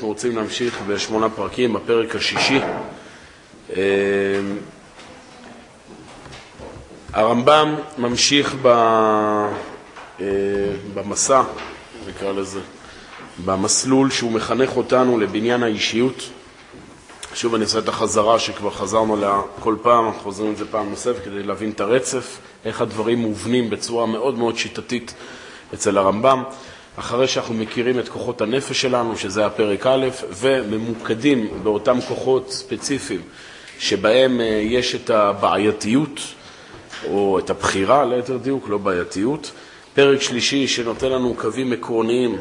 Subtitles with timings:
[0.00, 2.60] אנחנו רוצים להמשיך בשמונה פרקים, בפרק השישי.
[3.76, 3.82] אה,
[7.12, 8.66] הרמב"ם ממשיך ב...
[8.66, 10.26] אה,
[10.94, 11.42] במסע,
[12.08, 12.60] נקרא לזה,
[13.44, 16.22] במסלול שהוא מחנך אותנו לבניין האישיות.
[17.34, 21.24] שוב אני עושה את החזרה שכבר חזרנו עליה כל פעם, אנחנו חוזרים לזה פעם נוספת
[21.24, 25.14] כדי להבין את הרצף, איך הדברים מובנים בצורה מאוד מאוד שיטתית
[25.74, 26.42] אצל הרמב"ם.
[26.96, 33.20] אחרי שאנחנו מכירים את כוחות הנפש שלנו, שזה הפרק א', וממוקדים באותם כוחות ספציפיים
[33.78, 36.20] שבהם אה, יש את הבעייתיות,
[37.08, 39.50] או את הבחירה, ליתר דיוק, לא בעייתיות.
[39.94, 42.36] פרק שלישי שנותן לנו קווים עקרוניים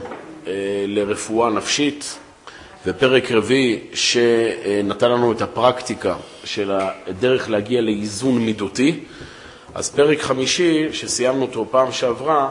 [0.47, 0.53] אה,
[0.87, 2.17] לרפואה נפשית,
[2.85, 6.71] ופרק רביעי שנתן לנו את הפרקטיקה של
[7.07, 8.99] הדרך להגיע לאיזון מידותי.
[9.75, 12.49] אז פרק חמישי, שסיימנו אותו פעם שעברה,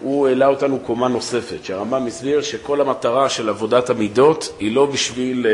[0.00, 5.46] הוא העלה אותנו קומה נוספת, שהרמב"ם הסביר שכל המטרה של עבודת המידות היא לא בשביל,
[5.46, 5.52] אה,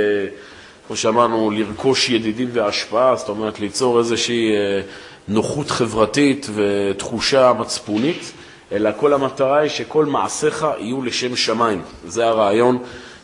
[0.86, 4.80] כמו שאמרנו, לרכוש ידידים והשפעה, זאת אומרת ליצור איזושהי אה,
[5.28, 8.32] נוחות חברתית ותחושה מצפונית,
[8.72, 11.82] אלא כל המטרה היא שכל מעשיך יהיו לשם שמיים.
[12.06, 12.78] זה הרעיון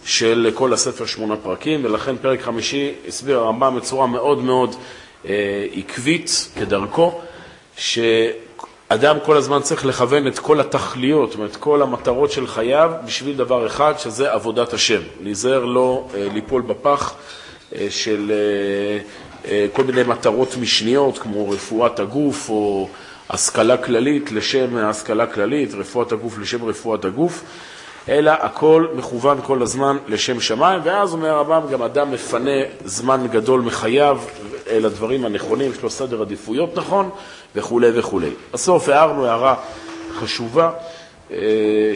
[0.05, 4.75] של כל הספר שמונה פרקים, ולכן פרק חמישי הסביר הרמב"ם בצורה מאוד מאוד
[5.29, 7.21] אה, עקבית, כדרכו,
[7.77, 7.99] ש...
[8.91, 13.67] אדם כל הזמן צריך לכוון את כל התכליות, את כל המטרות של חייו בשביל דבר
[13.67, 15.01] אחד, שזה עבודת השם.
[15.23, 17.15] להיזהר לא אה, ליפול בפח
[17.75, 18.33] אה, של
[19.45, 22.89] אה, כל מיני מטרות משניות, כמו רפואת הגוף או
[23.31, 27.45] השכלה כללית לשם השכלה כללית, רפואת הגוף לשם רפואת הגוף.
[28.09, 33.61] אלא הכל מכוון כל הזמן לשם שמיים, ואז אומר הרמב"ם, גם אדם מפנה זמן גדול
[33.61, 34.19] מחייו
[34.71, 37.11] אל הדברים הנכונים, יש לו סדר עדיפויות נכון,
[37.55, 38.31] וכולי וכולי.
[38.53, 39.55] בסוף הערנו הערה
[40.19, 40.71] חשובה,
[41.31, 41.37] אה,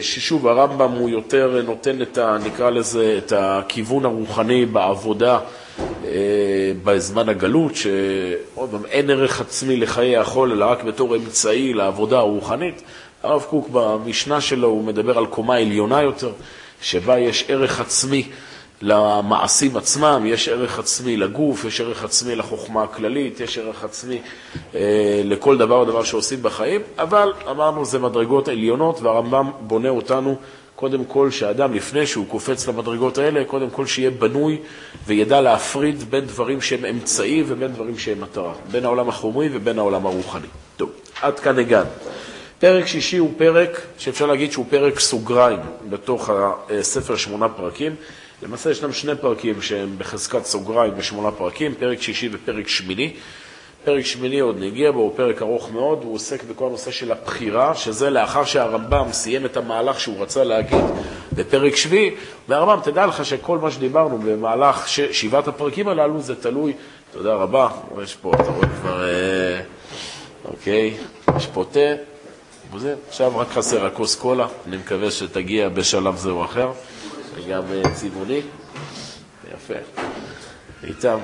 [0.01, 2.37] ששוב, הרמב"ם הוא יותר נותן את ה...
[2.45, 5.39] נקרא לזה, את הכיוון הרוחני בעבודה
[5.79, 12.17] אה, בזמן הגלות, שעוד פעם, אין ערך עצמי לחיי החול, אלא רק בתור אמצעי לעבודה
[12.17, 12.81] הרוחנית.
[13.23, 16.31] הרב קוק במשנה שלו הוא מדבר על קומה עליונה יותר,
[16.81, 18.27] שבה יש ערך עצמי
[18.85, 24.21] למעשים עצמם, יש ערך עצמי לגוף, יש ערך עצמי לחוכמה הכללית, יש ערך עצמי
[24.75, 30.35] אה, לכל דבר ודבר שעושים בחיים, אבל אמרנו זה מדרגות עליונות והרמב"ם בונה אותנו
[30.75, 34.57] קודם כל שאדם לפני שהוא קופץ למדרגות האלה, קודם כל שיהיה בנוי
[35.07, 40.05] וידע להפריד בין דברים שהם אמצעי ובין דברים שהם מטרה, בין העולם החומרי ובין העולם
[40.05, 40.47] הרוחני.
[40.77, 40.89] טוב,
[41.21, 41.89] עד כאן הגענו.
[42.59, 46.29] פרק שישי הוא פרק שאפשר להגיד שהוא פרק סוגריים בתוך
[46.69, 47.95] הספר שמונה פרקים.
[48.43, 53.13] למעשה ישנם שני פרקים שהם בחזקת סוגריים בשמונה פרקים, פרק שישי ופרק שמיני.
[53.83, 57.75] פרק שמיני עוד נגיע בו, הוא פרק ארוך מאוד, הוא עוסק בכל הנושא של הבחירה,
[57.75, 60.83] שזה לאחר שהרמב"ם סיים את המהלך שהוא רצה להגיד
[61.33, 62.15] בפרק שביעי,
[62.47, 64.99] והרמב"ם, תדע לך שכל מה שדיברנו במהלך ש...
[64.99, 66.73] שבעת הפרקים הללו זה תלוי,
[67.11, 67.69] תודה רבה,
[68.03, 69.61] יש פה, אתה רואה כבר, אה,
[70.45, 70.93] אוקיי,
[71.37, 71.79] יש פה תה.
[72.73, 76.71] וזה, עכשיו רק חסר הכוס קולה, אני מקווה שתגיע בשלב זה או אחר,
[77.35, 78.41] וגם אה, צבעוני.
[79.53, 79.73] יפה.
[80.83, 81.17] איתם.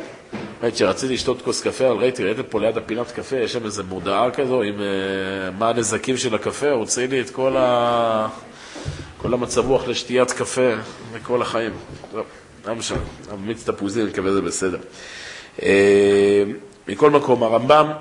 [0.62, 3.84] האמת שרציתי לשתות כוס קפה, אבל ראיתי, ראיתם פה ליד הפינת קפה, יש שם איזו
[3.84, 4.82] מודעה כזו עם uh,
[5.60, 8.28] מה הנזקים של הקפה, הוציא לי את כל, ה...
[9.18, 10.72] כל המצב רוח לשתיית קפה
[11.16, 11.72] לכל החיים.
[12.12, 12.26] טוב,
[12.68, 12.98] לא משנה,
[13.46, 14.78] מיץ תפוזים, אני מקווה שזה בסדר.
[15.58, 15.62] Uh,
[16.88, 17.92] מכל מקום, הרמב"ם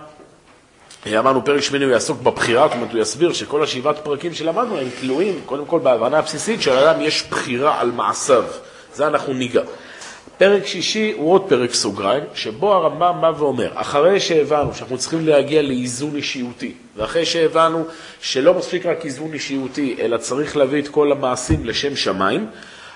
[1.07, 4.89] אמרנו, פרק שמיני הוא יעסוק בבחירה, זאת אומרת, הוא יסביר שכל השבעת פרקים שלמדנו הם
[5.01, 8.45] תלויים, קודם כל בהבנה הבסיסית שלאדם יש בחירה על מעשיו.
[8.95, 9.63] זה אנחנו ניגע.
[10.39, 15.63] פרק שישי הוא עוד פרק סוגריים, שבו הרמב"ם בא ואומר, אחרי שהבנו שאנחנו צריכים להגיע
[15.63, 17.85] לאיזון אישיותי, ואחרי שהבנו
[18.21, 22.47] שלא מספיק רק איזון אישיותי, אלא צריך להביא את כל המעשים לשם שמיים,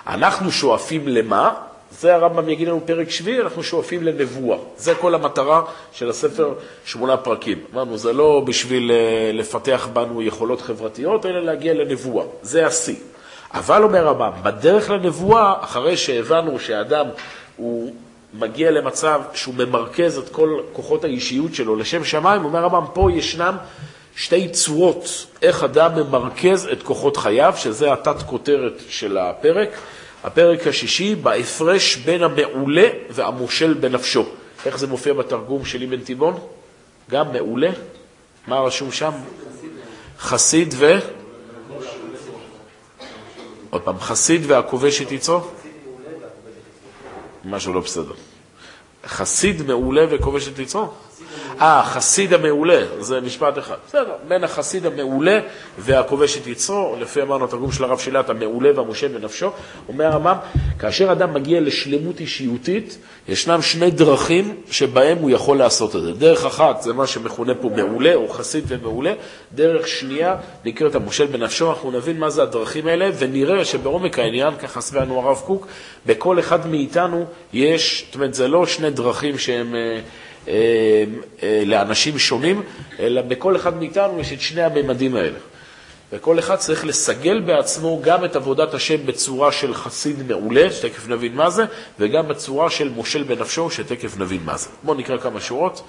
[0.07, 1.55] אנחנו שואפים למה?
[2.01, 4.59] זה הרמב"ם יגיד לנו פרק שביעי, אנחנו שואפים לנבואה.
[4.77, 6.55] זה כל המטרה של הספר
[6.85, 7.59] שמונה פרקים.
[7.75, 12.25] אמרנו, זה לא בשביל אה, לפתח בנו יכולות חברתיות, אלא להגיע לנבואה.
[12.43, 12.97] זה השיא.
[13.55, 17.07] אבל, אומר הרמב"ם, בדרך לנבואה, אחרי שהבנו שהאדם
[17.57, 17.95] הוא
[18.35, 23.57] מגיע למצב שהוא ממרכז את כל כוחות האישיות שלו לשם שמיים, אומר הרמב"ם, פה ישנם
[24.17, 29.69] שתי צורות איך אדם ממרכז את כוחות חייו, שזה התת-כותרת של הפרק.
[30.25, 34.25] הפרק השישי, בהפרש בין המעולה והמושל בנפשו.
[34.67, 36.39] איך זה מופיע בתרגום של אבן תיבון?
[37.11, 37.71] גם מעולה?
[38.47, 39.11] מה רשום שם?
[40.19, 40.99] חסיד ו...
[43.71, 45.41] עוד פעם, חסיד והכובש את יצרו?
[47.45, 48.13] משהו לא בסדר.
[49.07, 50.89] חסיד מעולה וכובש את יצרו?
[51.61, 53.77] אה, החסיד המעולה, זה משפט אחד.
[53.87, 55.41] בסדר, בין החסיד המעולה
[55.79, 59.51] והכובש את יצרו, לפי אמרנו התרגום של הרב שילת, המעולה והמושל בנפשו,
[59.89, 60.37] אומר הרמב"ם,
[60.79, 62.99] כאשר אדם מגיע לשלמות אישיותית,
[63.29, 66.13] ישנם שני דרכים שבהם הוא יכול לעשות את זה.
[66.13, 69.13] דרך אחת זה מה שמכונה פה מעולה, או חסיד ומעולה,
[69.55, 74.81] דרך שנייה נקראת המושל בנפשו, אנחנו נבין מה זה הדרכים האלה, ונראה שבעומק העניין, ככה
[74.81, 75.67] סביבנו הרב קוק,
[76.07, 79.75] בכל אחד מאיתנו יש, זאת אומרת, זה לא שני דרכים שהם...
[80.49, 81.05] אה,
[81.43, 82.63] אה, לאנשים שונים,
[82.99, 85.39] אלא בכל אחד מאיתנו יש את שני הממדים האלה.
[86.13, 91.35] וכל אחד צריך לסגל בעצמו גם את עבודת השם בצורה של חסיד מעולה, שתכף נבין
[91.35, 91.65] מה זה,
[91.99, 94.69] וגם בצורה של מושל בנפשו, שתכף נבין מה זה.
[94.83, 95.83] בואו נקרא כמה שורות.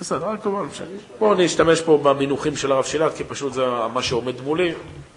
[0.00, 0.66] בסדר, רק כמובן,
[1.18, 3.62] בואו נשתמש פה במינוחים של הרב שילת, כי פשוט זה
[3.92, 4.72] מה שעומד מולי,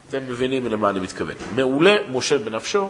[0.09, 1.35] אתם מבינים למה אני מתכוון.
[1.55, 2.89] מעולה, מושל בנפשו?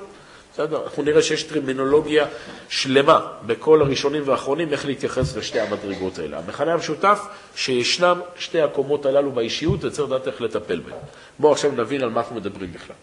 [0.59, 2.25] אנחנו נראה שיש טרמינולוגיה
[2.69, 6.37] שלמה בכל הראשונים והאחרונים איך להתייחס לשתי המדרגות האלה.
[6.37, 7.19] המכנה המשותף
[7.55, 10.97] שישנם שתי הקומות הללו באישיות וצריך לדעת איך לטפל בהן.
[11.39, 12.95] בואו עכשיו נבין על מה אנחנו מדברים בכלל.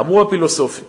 [0.00, 0.84] אמרו הפילוסופים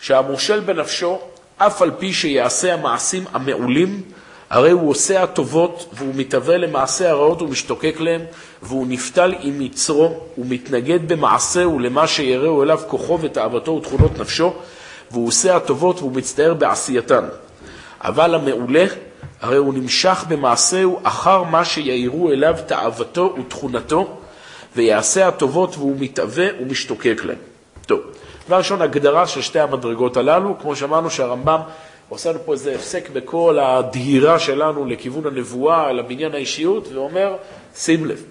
[0.00, 1.18] שהמושל בנפשו,
[1.56, 4.02] אף על פי שיעשה המעשים המעולים,
[4.50, 8.20] הרי הוא עושה הטובות והוא מתהווה למעשה הרעות ומשתוקק להם,
[8.62, 14.52] והוא נפתל עם יצרו, ומתנגד במעשהו למה שיראו אליו כוחו ותאוותו ותכונות נפשו,
[15.10, 17.24] והוא עושה הטובות והוא מצטער בעשייתן.
[18.00, 18.84] אבל המעולה,
[19.40, 24.16] הרי הוא נמשך במעשהו אחר מה שיעירו אליו תאוותו ותכונתו,
[24.76, 27.38] ויעשה הטובות והוא מתאווה ומשתוקק להם.
[27.86, 28.00] טוב,
[28.46, 31.60] דבר ראשון, הגדרה של שתי המדרגות הללו, כמו שאמרנו שהרמב"ם
[32.08, 37.36] עושה לנו פה איזה הפסק בכל הדהירה שלנו לכיוון הנבואה, לבניין האישיות, ואומר,
[37.76, 38.24] שים לב,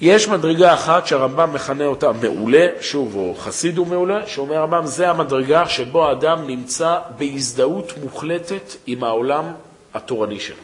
[0.00, 5.10] יש מדרגה אחת שהרמב"ם מכנה אותה מעולה, שוב, או חסיד הוא מעולה, שאומר הרמב"ם, זה
[5.10, 9.44] המדרגה שבו האדם נמצא בהזדהות מוחלטת עם העולם
[9.94, 10.56] התורני שלו.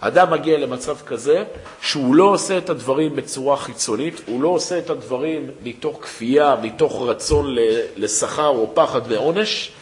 [0.00, 1.44] האדם מגיע למצב כזה
[1.80, 7.02] שהוא לא עושה את הדברים בצורה חיצונית, הוא לא עושה את הדברים מתוך כפייה, מתוך
[7.02, 7.54] רצון
[7.96, 9.72] לשכר או פחד ועונש,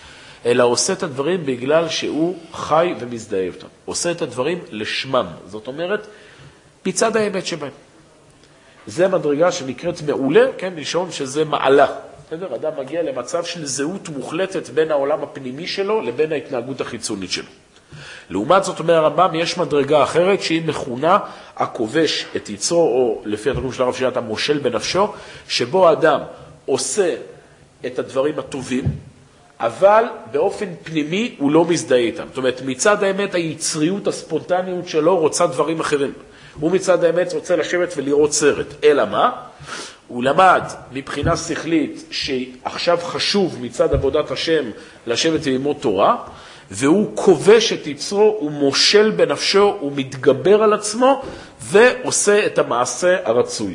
[0.47, 3.67] אלא עושה את הדברים בגלל שהוא חי ומזדהה אותם.
[3.85, 6.07] עושה את הדברים לשמם, זאת אומרת,
[6.87, 7.90] מצד האמת שבהם.
[8.91, 11.87] זה מדרגה שנקראת מעולה, כן, לישון שזה מעלה.
[12.27, 12.55] בסדר?
[12.55, 17.49] אדם מגיע למצב של זהות מוחלטת בין העולם הפנימי שלו לבין ההתנהגות החיצונית שלו.
[18.31, 21.19] לעומת זאת, אומר הרמב"ם, יש מדרגה אחרת שהיא מכונה
[21.57, 25.13] הכובש את יצרו, או לפי התרגום של הרב שירת המושל בנפשו,
[25.49, 26.21] שבו האדם
[26.67, 27.15] עושה
[27.87, 28.85] את הדברים הטובים,
[29.61, 32.25] אבל באופן פנימי הוא לא מזדהה איתם.
[32.29, 36.13] זאת אומרת, מצד האמת היצריות, הספונטניות שלו רוצה דברים אחרים.
[36.61, 38.67] הוא מצד האמת רוצה לשבת ולראות סרט.
[38.85, 39.31] אלא מה?
[40.09, 40.63] הוא למד
[40.93, 44.65] מבחינה שכלית שעכשיו חשוב מצד עבודת השם
[45.07, 46.17] לשבת וללמוד תורה,
[46.71, 51.23] והוא כובש את יצרו, הוא מושל בנפשו, הוא מתגבר על עצמו
[51.61, 53.75] ועושה את המעשה הרצוי.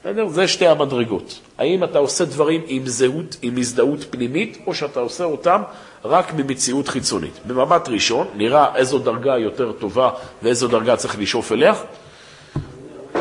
[0.00, 0.28] בסדר?
[0.28, 1.40] זה שתי המדרגות.
[1.58, 5.62] האם אתה עושה דברים עם זהות, עם הזדהות פנימית, או שאתה עושה אותם
[6.04, 7.32] רק ממציאות חיצונית.
[7.46, 10.10] במבט ראשון נראה איזו דרגה יותר טובה
[10.42, 11.74] ואיזו דרגה צריך לשאוף אליה.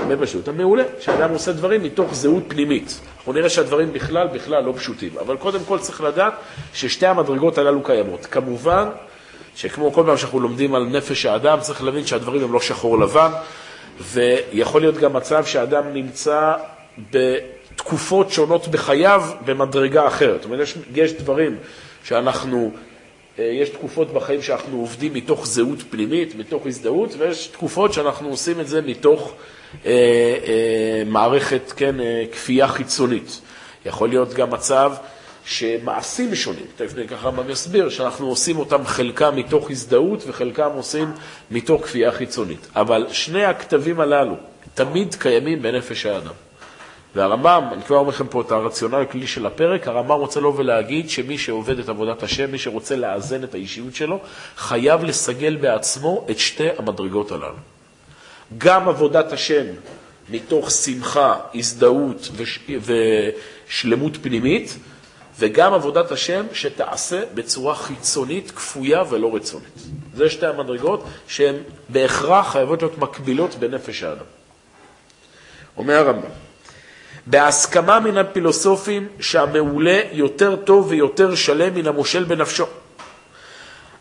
[0.08, 3.00] בפשוט המעולה, שאדם עושה דברים מתוך זהות פנימית.
[3.18, 5.12] אנחנו נראה שהדברים בכלל, בכלל לא פשוטים.
[5.20, 6.34] אבל קודם כל צריך לדעת
[6.74, 8.26] ששתי המדרגות הללו קיימות.
[8.26, 8.90] כמובן
[9.56, 13.32] שכמו כל פעם שאנחנו לומדים על נפש האדם, צריך להבין שהדברים הם לא שחור לבן,
[14.02, 16.54] ויכול להיות גם מצב שאדם נמצא
[17.12, 20.36] בתקופות שונות בחייו במדרגה אחרת.
[20.36, 21.58] זאת אומרת, יש, יש דברים
[22.04, 22.72] שאנחנו,
[23.40, 28.60] אה, יש תקופות בחיים שאנחנו עובדים מתוך זהות פנימית, מתוך הזדהות, ויש תקופות שאנחנו עושים
[28.60, 29.34] את זה מתוך
[31.06, 33.42] מערכת, כן, אה, כפייה חיצונית.
[33.86, 34.94] יכול להיות גם מצב
[35.46, 41.12] שמעשים שונים, תכף ככה הרמב"ם יסביר, שאנחנו עושים אותם חלקם מתוך הזדהות וחלקם עושים
[41.52, 42.68] מתוך כפייה חיצונית.
[42.76, 44.36] אבל שני הכתבים הללו
[44.74, 46.34] תמיד קיימים בנפש האדם.
[47.16, 51.10] והרמב"ם, אני כבר אומר לכם פה את הרציונל הכללי של הפרק, הרמב"ם רוצה לו ולהגיד
[51.10, 54.20] שמי שעובד את עבודת השם, מי שרוצה לאזן את האישיות שלו,
[54.58, 57.73] חייב לסגל בעצמו את שתי המדרגות הללו.
[58.58, 59.66] גם עבודת השם
[60.30, 62.60] מתוך שמחה, הזדהות וש...
[63.68, 64.78] ושלמות פנימית,
[65.40, 69.80] וגם עבודת השם שתעשה בצורה חיצונית, כפויה ולא רצונית.
[70.16, 71.56] זה שתי המדרגות שהן
[71.90, 74.26] בהכרח חייבות להיות מקבילות בנפש האדם.
[75.78, 76.30] אומר הרמב"ם,
[77.28, 82.66] בהסכמה מן הפילוסופים שהמעולה יותר טוב ויותר שלם מן המושל בנפשו.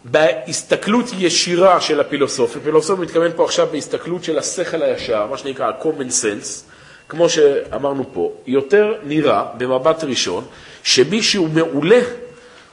[0.05, 6.11] בהסתכלות ישירה של הפילוסופיה, פילוסופיה מתכוון פה עכשיו בהסתכלות של השכל הישר, מה שנקרא common
[6.23, 6.73] sense,
[7.09, 10.45] כמו שאמרנו פה, יותר נראה במבט ראשון
[10.83, 12.01] שמי שהוא מעולה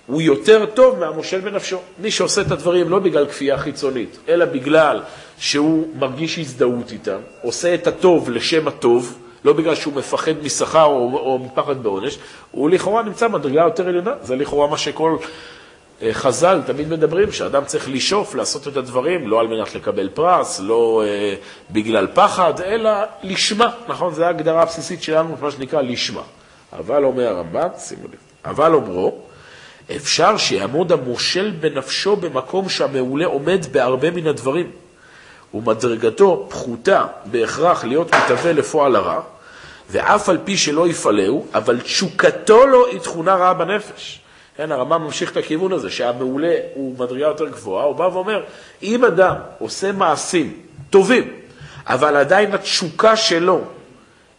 [0.10, 1.78] הוא יותר טוב מהמושל בנפשו.
[2.00, 5.02] מי שעושה את הדברים לא בגלל כפייה חיצונית, אלא בגלל
[5.38, 11.18] שהוא מרגיש הזדהות איתם, עושה את הטוב לשם הטוב, לא בגלל שהוא מפחד משכר או,
[11.18, 12.18] או מפחד בעונש,
[12.52, 14.14] הוא לכאורה נמצא מדרגה יותר עליונה.
[14.22, 15.18] זה לכאורה מה שכל
[16.12, 21.03] חז"ל תמיד מדברים, שאדם צריך לשאוף לעשות את הדברים, לא על מנת לקבל פרס, לא
[21.06, 21.36] אה,
[21.72, 22.91] בגלל פחד, אלא
[23.24, 24.13] לשמה, נכון?
[24.13, 26.22] זו ההגדרה הבסיסית שלנו, מה שנקרא לשמה.
[26.79, 29.18] אבל אומר הרמב"ם, שימו לב, אבל אומרו,
[29.96, 34.72] אפשר שיעמוד המושל בנפשו במקום שהמעולה עומד בהרבה מן הדברים,
[35.53, 39.22] ומדרגתו פחותה בהכרח להיות מתהווה לפועל הרע,
[39.89, 44.20] ואף על פי שלא יפעלהו, אבל תשוקתו לו היא תכונה רעה בנפש.
[44.60, 48.44] כן, הרמב"ם ממשיך את הכיוון הזה, שהמעולה הוא מדרגה יותר גבוהה, הוא בא ואומר,
[48.84, 50.54] אם אדם עושה מעשים
[50.89, 51.34] טובים,
[51.88, 53.62] אבל עדיין התשוקה שלו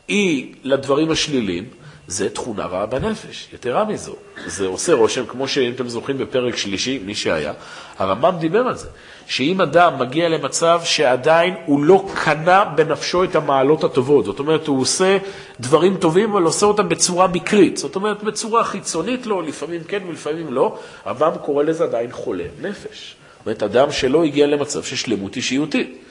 [0.09, 1.65] היא לדברים השליליים,
[2.11, 3.49] זה תכונה רעה בנפש.
[3.55, 4.15] יתרה מזו,
[4.47, 7.53] זה עושה רושם, כמו שאם אתם זוכרים בפרק שלישי, מי שהיה,
[7.99, 8.89] הרמב"ם דיבר על זה,
[9.27, 14.81] שאם אדם מגיע למצב שעדיין הוא לא קנה בנפשו את המעלות הטובות, זאת אומרת, הוא
[14.81, 15.19] עושה
[15.61, 20.53] דברים טובים, אבל עושה אותם בצורה מקרית, זאת אומרת, בצורה חיצונית לא, לפעמים כן ולפעמים
[20.53, 23.17] לא, הרמב"ם קורא לזה עדיין חולה נפש.
[23.39, 26.10] זאת אומרת, אדם שלא הגיע למצב של שלמות אישיותית.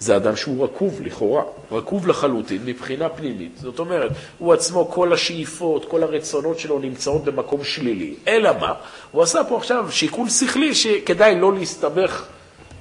[0.00, 1.42] זה אדם שהוא רקוב לכאורה,
[1.72, 3.52] רקוב לחלוטין מבחינה פנימית.
[3.56, 8.14] זאת אומרת, הוא עצמו, כל השאיפות, כל הרצונות שלו נמצאות במקום שלילי.
[8.28, 8.72] אלא מה?
[9.12, 12.24] הוא עשה פה עכשיו שיקול שכלי שכדאי לא להסתבך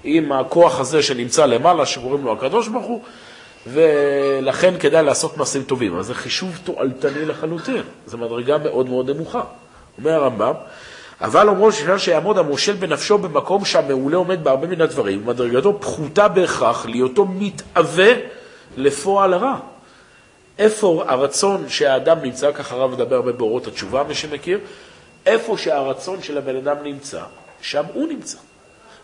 [0.03, 3.01] עם הכוח הזה שנמצא למעלה, שקוראים לו הקדוש ברוך הוא,
[3.67, 5.97] ולכן כדאי לעשות מעשים טובים.
[5.97, 9.41] אז זה חישוב תועלתני לחלוטין, זו מדרגה מאוד מאוד נמוכה.
[9.97, 10.53] אומר הרמב"ם,
[11.21, 16.85] אבל אומרו שאפשר שיעמוד המושל בנפשו במקום שהמעולה עומד בהרבה מן הדברים, ומדרגתו פחותה בהכרח
[16.85, 18.13] להיותו מתאווה
[18.77, 19.55] לפועל הרע.
[20.59, 24.59] איפה הרצון שהאדם נמצא, ככה הרב מדבר הרבה באורות התשובה, מי שמכיר,
[25.25, 27.21] איפה שהרצון של הבן אדם נמצא,
[27.61, 28.37] שם הוא נמצא.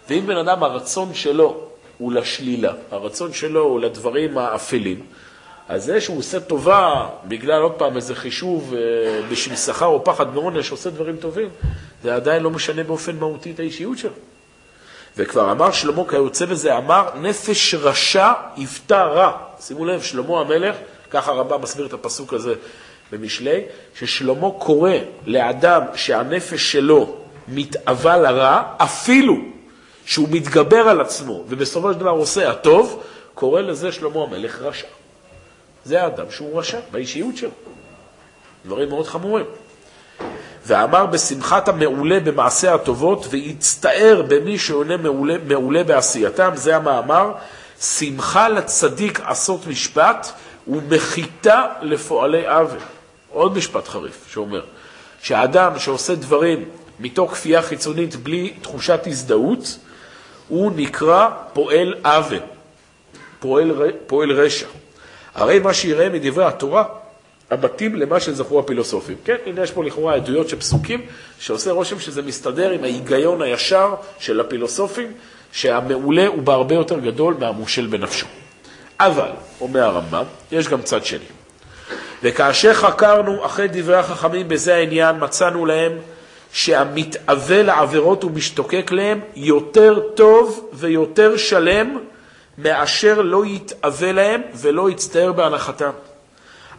[0.10, 1.62] ואם בן אדם הרצון שלו
[1.98, 5.06] הוא לשלילה, הרצון שלו הוא לדברים האפלים,
[5.70, 10.34] אז זה שהוא עושה טובה בגלל עוד פעם איזה חישוב אה, בשביל שכר או פחד
[10.34, 11.50] מעונש, עושה דברים טובים,
[12.04, 14.12] זה עדיין לא משנה באופן מהותי את האישיות שלו.
[15.18, 19.32] וכבר אמר שלמה כיוצא בזה, אמר נפש רשע יפתע רע.
[19.60, 20.76] שימו לב, שלמה המלך,
[21.10, 22.54] ככה הרמב"ם מסביר את הפסוק הזה
[23.12, 23.62] במשלי,
[24.00, 24.92] ששלמה קורא
[25.26, 27.16] לאדם שהנפש שלו
[27.48, 29.36] מתאווה לרע, אפילו
[30.06, 33.04] שהוא מתגבר על עצמו ובסופו של דבר עושה הטוב,
[33.34, 34.88] קורא לזה שלמה המלך רשע.
[35.86, 37.50] זה האדם שהוא רשע באישיות שלו.
[38.66, 39.46] דברים מאוד חמורים.
[40.66, 47.32] ואמר בשמחת המעולה במעשה הטובות, והצטער במי שעונה מעולה, מעולה בעשייתם, זה המאמר,
[47.82, 50.28] שמחה לצדיק עשות משפט
[50.68, 52.80] ומחיתה לפועלי עוול.
[53.32, 54.62] עוד משפט חריף שאומר,
[55.22, 56.66] שהאדם שעושה דברים
[57.00, 59.78] מתוך כפייה חיצונית בלי תחושת הזדהות,
[60.48, 62.40] הוא נקרא פועל עוול,
[63.40, 64.68] פועל, פועל רשע.
[65.36, 66.84] הרי מה שיראה מדברי התורה,
[67.50, 69.16] המתאים למה שזכרו הפילוסופים.
[69.26, 71.02] כן, הנה יש פה לכאורה עדויות של פסוקים,
[71.40, 75.12] שעושה רושם שזה מסתדר עם ההיגיון הישר של הפילוסופים,
[75.52, 78.26] שהמעולה הוא בהרבה יותר גדול מהמושל בנפשו.
[79.00, 79.30] אבל,
[79.62, 81.26] אומר הרמב"ם, יש גם צד שני.
[82.24, 85.92] וכאשר חקרנו אחרי דברי החכמים בזה העניין, מצאנו להם
[86.54, 91.98] שהמתאווה לעבירות ומשתוקק להם יותר טוב ויותר שלם
[92.58, 95.92] מאשר לא יתאווה להם ולא יצטער בהנחתם.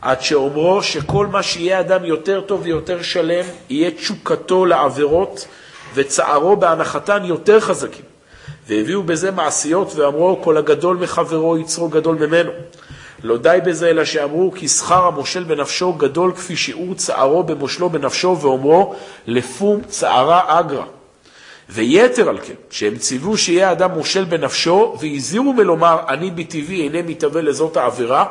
[0.03, 5.47] עד שאומרו שכל מה שיהיה אדם יותר טוב ויותר שלם, יהיה תשוקתו לעבירות
[5.95, 8.05] וצערו בהנחתן יותר חזקים.
[8.67, 12.51] והביאו בזה מעשיות ואמרו כל הגדול מחברו יצרו גדול ממנו.
[13.23, 18.39] לא די בזה אלא שאמרו כי שכר המושל בנפשו גדול כפי שיעור צערו במושלו בנפשו
[18.41, 18.95] ואומרו
[19.27, 20.85] לפום צערה אגרא.
[21.69, 27.43] ויתר על כן, שהם ציוו שיהיה אדם מושל בנפשו והזהירו מלומר אני בטבעי איני מתהווה
[27.43, 28.25] לזאת העבירה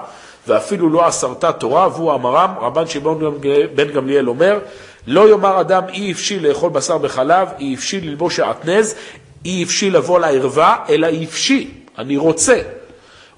[0.47, 3.39] ואפילו לא אסרת תורה, והוא אמרם, רבן שמעון
[3.75, 4.59] בן גמליאל אומר,
[5.07, 8.95] לא יאמר אדם אי אפשי לאכול בשר בחלב, אי אפשי ללבוש שעטנז,
[9.45, 12.61] אי אפשי לבוא לערווה, אלא אי אפשי, אני רוצה.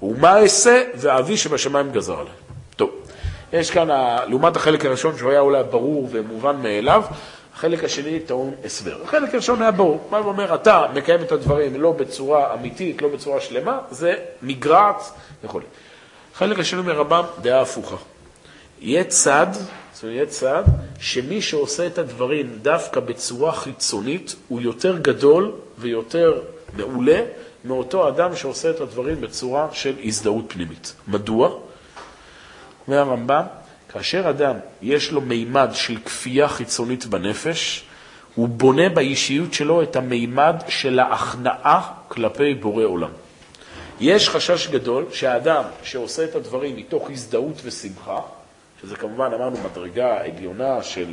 [0.02, 2.32] ומה אעשה, ואבי שבשמיים גזר עליי.
[2.76, 2.90] טוב,
[3.52, 3.88] יש כאן,
[4.28, 7.02] לעומת החלק הראשון, שהוא היה אולי ברור ומובן מאליו,
[7.58, 9.02] החלק השני טעון הסבר.
[9.04, 13.08] החלק הראשון היה ברור, מה הוא אומר, אתה מקיים את הדברים לא בצורה אמיתית, לא
[13.08, 15.02] בצורה שלמה, זה מגרעת
[15.44, 15.60] וכו'.
[16.34, 17.96] חלק השני מרבם, דעה הפוכה.
[18.80, 19.46] יהיה צד,
[19.92, 20.62] זאת אומרת, יהיה צד,
[21.00, 26.42] שמי שעושה את הדברים דווקא בצורה חיצונית, הוא יותר גדול ויותר
[26.76, 27.20] מעולה
[27.64, 30.94] מאותו אדם שעושה את הדברים בצורה של הזדהות פנימית.
[31.08, 31.50] מדוע?
[32.88, 33.44] אומר הרמב"ם,
[33.92, 37.84] כאשר אדם יש לו מימד של כפייה חיצונית בנפש,
[38.34, 43.10] הוא בונה באישיות שלו את המימד של ההכנעה כלפי בורא עולם.
[44.00, 48.20] יש חשש גדול שהאדם שעושה את הדברים מתוך הזדהות ושמחה,
[48.80, 51.12] שזה כמובן, אמרנו, מדרגה עליונה של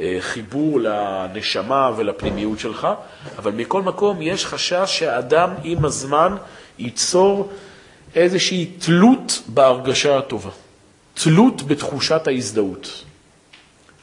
[0.00, 2.88] אה, חיבור לנשמה ולפנימיות שלך,
[3.38, 6.36] אבל מכל מקום יש חשש שהאדם עם הזמן
[6.78, 7.48] ייצור
[8.14, 10.50] איזושהי תלות בהרגשה הטובה,
[11.14, 13.04] תלות בתחושת ההזדהות.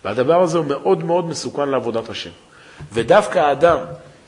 [0.05, 2.29] והדבר הזה הוא מאוד מאוד מסוכן לעבודת השם.
[2.93, 3.77] ודווקא האדם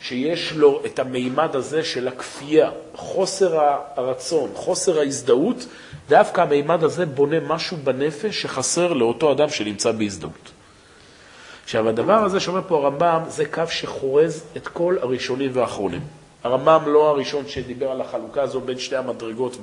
[0.02, 3.60] שיש לו את המימד הזה של הכפייה, חוסר
[3.96, 5.66] הרצון, חוסר ההזדהות,
[6.10, 10.52] דווקא המימד הזה בונה משהו בנפש שחסר לאותו אדם שנמצא בהזדהות.
[11.64, 16.02] עכשיו, הדבר הזה שאומר פה הרמב"ם, זה קו שחורז את כל הראשונים והאחרונים.
[16.44, 19.58] הרמב"ם לא הראשון שדיבר על החלוקה הזו בין שתי המדרגות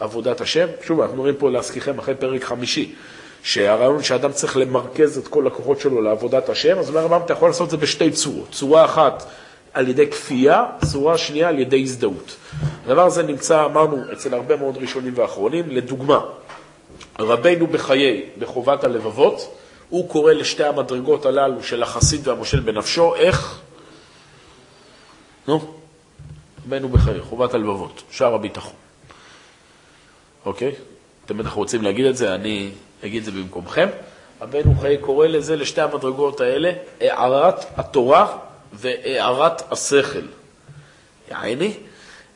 [0.00, 0.66] בעבודת השם.
[0.82, 2.94] שוב, אנחנו רואים פה להזכירכם אחרי פרק חמישי,
[3.42, 7.48] שהרעיון שאדם צריך למרכז את כל הכוחות שלו לעבודת השם, אז אומר הרמב"ם, אתה יכול
[7.48, 8.48] לעשות את זה בשתי צורות.
[8.50, 9.24] צורה אחת
[9.72, 12.36] על ידי כפייה, צורה שנייה על ידי הזדהות.
[12.86, 15.68] הדבר הזה נמצא, אמרנו, אצל הרבה מאוד ראשונים ואחרונים.
[15.68, 16.20] לדוגמה,
[17.18, 19.56] רבנו בחיי, בחובת הלבבות,
[19.88, 23.60] הוא קורא לשתי המדרגות הללו של החסיד והמושל בנפשו, איך?
[25.48, 25.74] נו,
[26.66, 28.85] רבנו בחיי, חובת הלבבות, שער הביטחון.
[30.46, 30.72] אוקיי?
[31.26, 32.70] אתם בטח רוצים להגיד את זה, אני
[33.04, 33.88] אגיד את זה במקומכם.
[34.40, 38.38] רבנו חיי קורא לזה, לשתי המדרגות האלה, הערת התורה
[38.72, 40.26] והארת השכל.
[41.30, 41.72] יעני,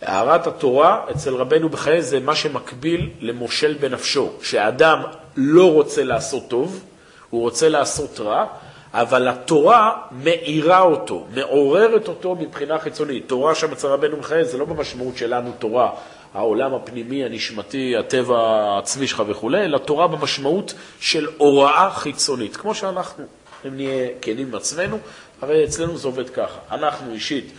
[0.03, 5.03] הערת התורה אצל רבנו בחיי זה מה שמקביל למושל בנפשו, שהאדם
[5.37, 6.85] לא רוצה לעשות טוב,
[7.31, 8.47] הוא רוצה לעשות רע,
[8.95, 13.29] אבל התורה מאירה אותו, מעוררת אותו מבחינה חיצונית.
[13.29, 15.91] תורה שם אצל רבנו בחיי זה לא במשמעות שלנו תורה,
[16.35, 23.25] העולם הפנימי, הנשמתי, הטבע העצמי שלך וכולי, אלא תורה במשמעות של הוראה חיצונית, כמו שאנחנו,
[23.67, 24.99] אם נהיה כנים עם עצמנו,
[25.43, 26.59] הרי אצלנו זה עובד ככה.
[26.71, 27.53] אנחנו אישית,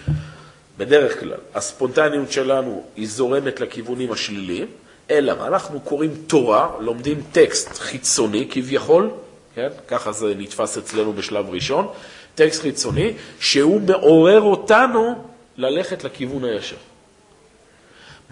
[0.77, 4.67] בדרך כלל, הספונטניות שלנו היא זורמת לכיוונים השליליים,
[5.09, 5.47] אלא מה?
[5.47, 9.09] אנחנו קוראים תורה, לומדים טקסט חיצוני כביכול,
[9.55, 9.67] כן?
[9.87, 11.87] ככה זה נתפס אצלנו בשלב ראשון,
[12.35, 15.23] טקסט חיצוני, שהוא מעורר אותנו
[15.57, 16.75] ללכת לכיוון הישר.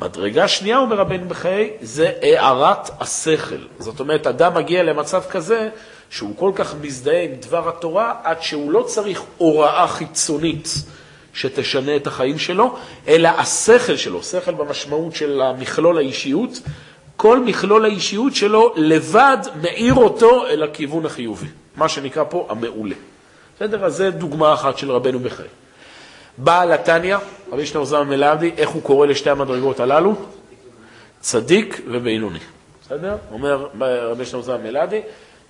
[0.02, 3.60] מדרגה שנייה, אומר רבנו בחיי, זה הארת השכל.
[3.80, 5.70] זאת אומרת, אדם מגיע למצב כזה
[6.10, 10.68] שהוא כל כך מזדהה עם דבר התורה, עד שהוא לא צריך הוראה חיצונית
[11.34, 12.76] שתשנה את החיים שלו,
[13.08, 16.60] אלא השכל שלו, שכל במשמעות של המכלול האישיות,
[17.16, 22.96] כל מכלול האישיות שלו לבד מאיר אותו אל הכיוון החיובי, מה שנקרא פה המעולה.
[23.56, 23.86] בסדר?
[23.86, 25.48] אז זה דוגמה אחת של רבנו בחיי.
[26.40, 27.18] בעל התניא,
[27.52, 30.16] רבי ישנר זמן מלאדי, איך הוא קורא לשתי המדרגות הללו?
[31.20, 32.40] צדיק ובינוני.
[32.86, 33.18] בסדר?
[33.32, 35.02] אומר רבי ישנר זמן מלאדי,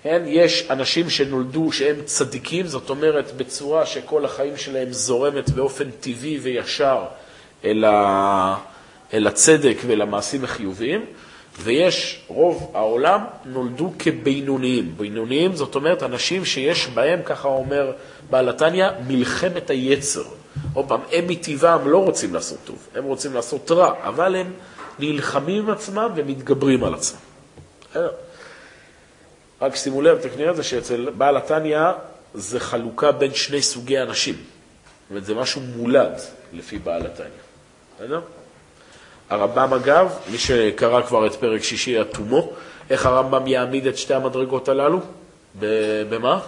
[0.02, 6.38] כן, יש אנשים שנולדו שהם צדיקים, זאת אומרת בצורה שכל החיים שלהם זורמת באופן טבעי
[6.38, 7.04] וישר
[7.64, 8.56] אל, ה...
[9.14, 11.04] אל הצדק ואל המעשים החיוביים,
[11.62, 14.94] ויש, רוב העולם נולדו כבינוניים.
[14.96, 17.92] בינוניים זאת אומרת אנשים שיש בהם, ככה אומר
[18.30, 20.24] בעל התניא, מלחמת היצר.
[20.74, 24.52] עוד פעם, הם מטבעם לא רוצים לעשות טוב, הם רוצים לעשות רע, אבל הם
[24.98, 27.18] נלחמים עם עצמם ומתגברים על עצמם.
[29.62, 31.80] רק שימו לב, תקני את זה שאצל בעל התניא
[32.34, 34.34] זה חלוקה בין שני סוגי אנשים.
[34.34, 36.20] זאת אומרת, זה משהו מולד
[36.52, 37.28] לפי בעל התניא.
[37.96, 38.20] בסדר?
[39.30, 42.52] הרמב"ם אגב, מי שקרא כבר את פרק שישי התומו,
[42.90, 45.00] איך הרמב"ם יעמיד את שתי המדרגות הללו?
[46.08, 46.40] במה?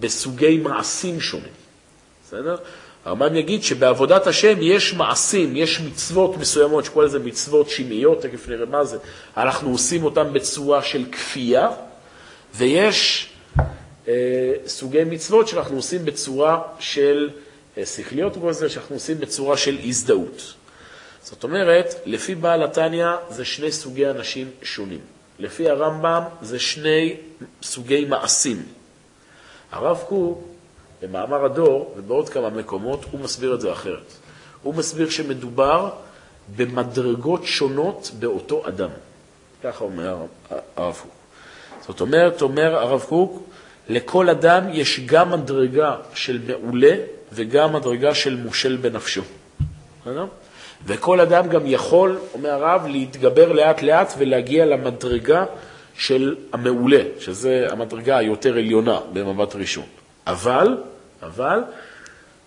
[0.00, 1.59] בסוגי מעשים שונים.
[2.30, 2.56] בסדר?
[3.04, 8.66] הרמב"ם יגיד שבעבודת השם יש מעשים, יש מצוות מסוימות, שקורא לזה מצוות שמעיות, תכף נראה
[8.66, 8.98] מה זה,
[9.36, 11.68] אנחנו עושים אותן בצורה של כפייה,
[12.54, 13.30] ויש
[14.08, 14.14] אה,
[14.66, 17.30] סוגי מצוות שאנחנו עושים בצורה של
[17.78, 18.36] אה, שכליות,
[18.68, 20.54] שאנחנו עושים בצורה של הזדהות.
[21.22, 25.00] זאת אומרת, לפי בעל התניא זה שני סוגי אנשים שונים.
[25.38, 27.16] לפי הרמב"ם זה שני
[27.62, 28.62] סוגי מעשים.
[29.72, 30.50] הרב קוק
[31.02, 34.12] במאמר הדור ובעוד כמה מקומות, הוא מסביר את זה אחרת.
[34.62, 35.90] הוא מסביר שמדובר
[36.56, 38.90] במדרגות שונות באותו אדם.
[39.62, 40.16] ככה אומר
[40.76, 41.10] הרב קוק.
[41.86, 43.42] זאת אומרת, אומר הרב קוק,
[43.88, 46.94] לכל אדם יש גם מדרגה של מעולה
[47.32, 49.22] וגם מדרגה של מושל בנפשו.
[50.86, 55.44] וכל אדם גם יכול, אומר הרב, להתגבר לאט לאט ולהגיע למדרגה
[55.96, 59.84] של המעולה, שזה המדרגה היותר עליונה במבט ראשון.
[60.30, 60.76] אבל,
[61.22, 61.60] אבל,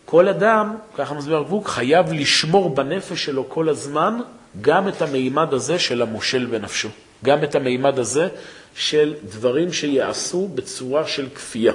[0.06, 4.20] כל אדם, ככה מסביר הרב קוק, חייב לשמור בנפש שלו כל הזמן
[4.62, 6.90] גם את המימד הזה של המושל בנפשו.
[7.24, 8.28] גם את המימד הזה
[8.76, 11.74] של דברים שיעשו בצורה של כפייה.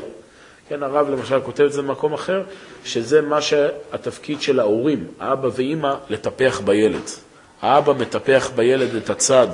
[0.69, 2.43] כן, הרב למשל כותב את זה במקום אחר,
[2.85, 7.03] שזה מה שהתפקיד של ההורים, האבא ואימא, לטפח בילד.
[7.63, 9.49] האבא מטפח בילד את הצד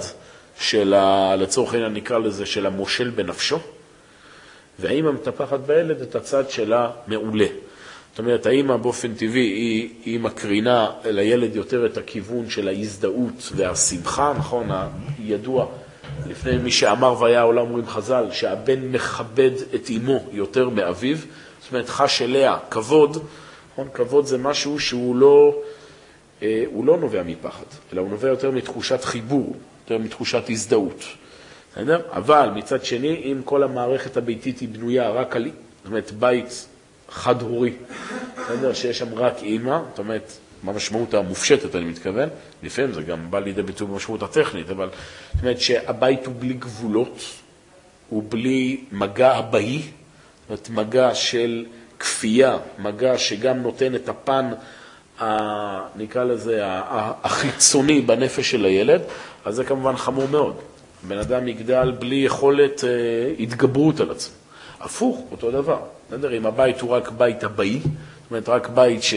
[0.59, 3.59] של, ה, לצורך העניין נקרא לזה, של המושל בנפשו,
[4.79, 7.47] והאימא מטפחת בילד את הצד של המעולה.
[8.11, 14.33] זאת אומרת, האימא באופן טבעי היא, היא מקרינה לילד יותר את הכיוון של ההזדהות והשמחה,
[14.39, 14.69] נכון?
[15.25, 15.67] ידוע
[16.27, 21.89] לפני מי שאמר והיה העולם אומרים חז"ל, שהבן מכבד את אמו יותר מאביו, זאת אומרת
[21.89, 23.25] חש אליה כבוד,
[23.73, 23.89] נכון?
[23.95, 25.55] כבוד זה משהו שהוא לא,
[26.43, 31.05] אה, הוא לא נובע מפחד, אלא הוא נובע יותר מתחושת חיבור, יותר מתחושת הזדהות.
[31.75, 32.01] בסדר?
[32.13, 36.67] אבל מצד שני, אם כל המערכת הביתית היא בנויה רק על, זאת אומרת, בית
[37.09, 37.73] חד-הורי,
[38.37, 38.73] בסדר?
[38.73, 40.33] שיש שם רק אימא, זאת אומרת,
[40.65, 42.29] במשמעות המופשטת אני מתכוון,
[42.63, 44.89] לפעמים זה גם בא לידי ביטוי במשמעות הטכנית, אבל
[45.35, 47.19] זאת אומרת שהבית הוא בלי גבולות,
[48.09, 51.67] הוא בלי מגע אבאי, זאת אומרת מגע של
[51.99, 54.51] כפייה, מגע שגם נותן את הפן,
[55.21, 55.27] ה,
[55.97, 56.61] נקרא לזה,
[57.23, 59.03] החיצוני בנפש של הילד,
[59.45, 60.57] אז זה כמובן חמור מאוד.
[61.09, 62.91] בן אדם יגדל בלי יכולת אה,
[63.41, 64.35] התגברות על עצמו.
[64.81, 65.79] הפוך, אותו דבר.
[66.09, 66.37] בסדר?
[66.37, 69.15] אם הבית הוא רק בית אבאי, זאת אומרת רק בית ש...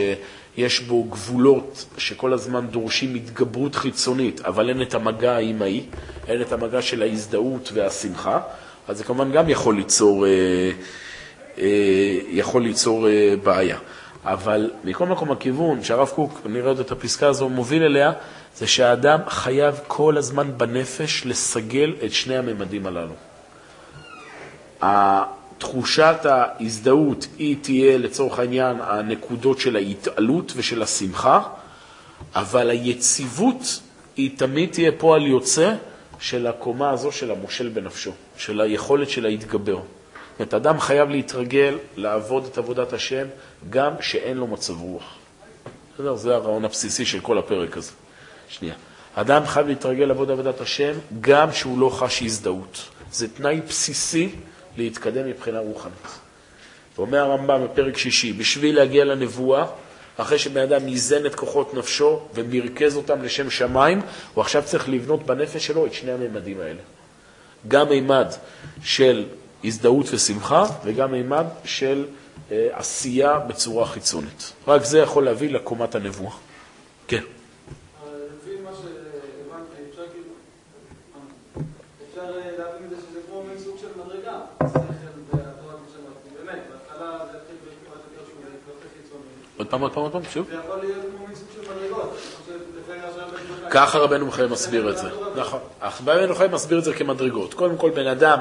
[0.57, 5.85] יש בו גבולות שכל הזמן דורשים התגברות חיצונית, אבל אין את המגע האימהי,
[6.27, 8.39] אין את המגע של ההזדהות והשמחה,
[8.87, 10.31] אז זה כמובן גם יכול ליצור, אה,
[11.59, 13.77] אה, יכול ליצור אה, בעיה.
[14.23, 18.11] אבל מכל מקום הכיוון שהרב קוק, נראה עוד את הפסקה הזו, מוביל אליה,
[18.57, 23.13] זה שהאדם חייב כל הזמן בנפש לסגל את שני הממדים הללו.
[25.57, 31.41] תחושת ההזדהות היא תהיה לצורך העניין הנקודות של ההתעלות ושל השמחה,
[32.35, 33.81] אבל היציבות
[34.17, 35.73] היא תמיד תהיה פועל יוצא
[36.19, 39.75] של הקומה הזו של המושל בנפשו, של היכולת של להתגבר.
[39.75, 43.27] זאת אומרת, אדם חייב להתרגל לעבוד את עבודת השם
[43.69, 45.15] גם שאין לו מצב רוח.
[45.93, 46.15] בסדר?
[46.15, 47.91] זה הרעיון הבסיסי של כל הפרק הזה.
[48.49, 48.75] שנייה.
[49.15, 52.89] אדם חייב להתרגל לעבוד עבודת השם גם שהוא לא חש הזדהות.
[53.11, 54.29] זה תנאי בסיסי
[54.77, 56.07] להתקדם מבחינה רוחנית.
[56.97, 59.65] ואומר הרמב"ם בפרק שישי, בשביל להגיע לנבואה,
[60.17, 64.01] אחרי שבן אדם איזן את כוחות נפשו ומרכז אותם לשם שמיים,
[64.33, 66.81] הוא עכשיו צריך לבנות בנפש שלו את שני הממדים האלה.
[67.67, 68.27] גם מימד
[68.83, 69.25] של
[69.63, 72.05] הזדהות ושמחה, וגם מימד של
[72.51, 74.53] אה, עשייה בצורה חיצונית.
[74.67, 76.31] רק זה יכול להביא לקומת הנבואה.
[77.07, 77.21] כן.
[77.21, 77.25] עוד
[78.05, 78.45] פעם, עוד
[79.55, 79.65] פעם, עוד
[81.15, 81.75] פעם, שוב.
[82.15, 82.35] זה יכול
[82.89, 84.17] להיות כמו מסוג של מדרגות.
[93.69, 95.09] ככה רבנו מיכאל מסביר את זה.
[95.35, 95.59] נכון.
[96.07, 97.53] רבנו מיכאל מסביר את זה כמדרגות.
[97.53, 98.39] קודם כל, בן אדם,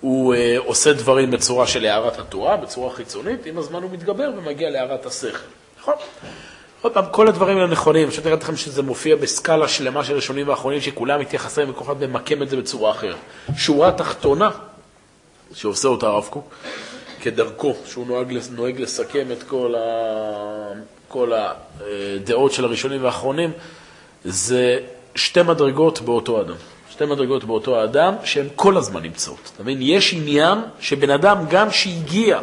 [0.00, 4.70] הוא אה, עושה דברים בצורה של הערת התורה, בצורה חיצונית, עם הזמן הוא מתגבר ומגיע
[4.70, 5.38] להערת השכל.
[5.80, 5.94] נכון?
[6.82, 8.08] עוד פעם, כל הדברים האלה נכונים.
[8.08, 12.42] רוצה להגיד לכם שזה מופיע בסקאלה שלמה של ראשונים ואחרונים, שכולם מתייחסים וכל אחד ממקם
[12.42, 13.16] את זה בצורה אחרת.
[13.56, 14.50] שורה תחתונה,
[15.54, 16.54] שעושה אותה הרב קוק,
[17.24, 20.72] כדרכו, שהוא נוהג, נוהג לסכם את כל, ה,
[21.08, 23.50] כל הדעות של הראשונים והאחרונים,
[24.24, 24.78] זה
[25.14, 26.54] שתי מדרגות באותו אדם.
[26.90, 29.50] שתי מדרגות באותו האדם שהן כל הזמן נמצאות.
[29.54, 29.78] אתה מבין?
[29.80, 32.40] יש עניין שבן אדם, גם שהגיע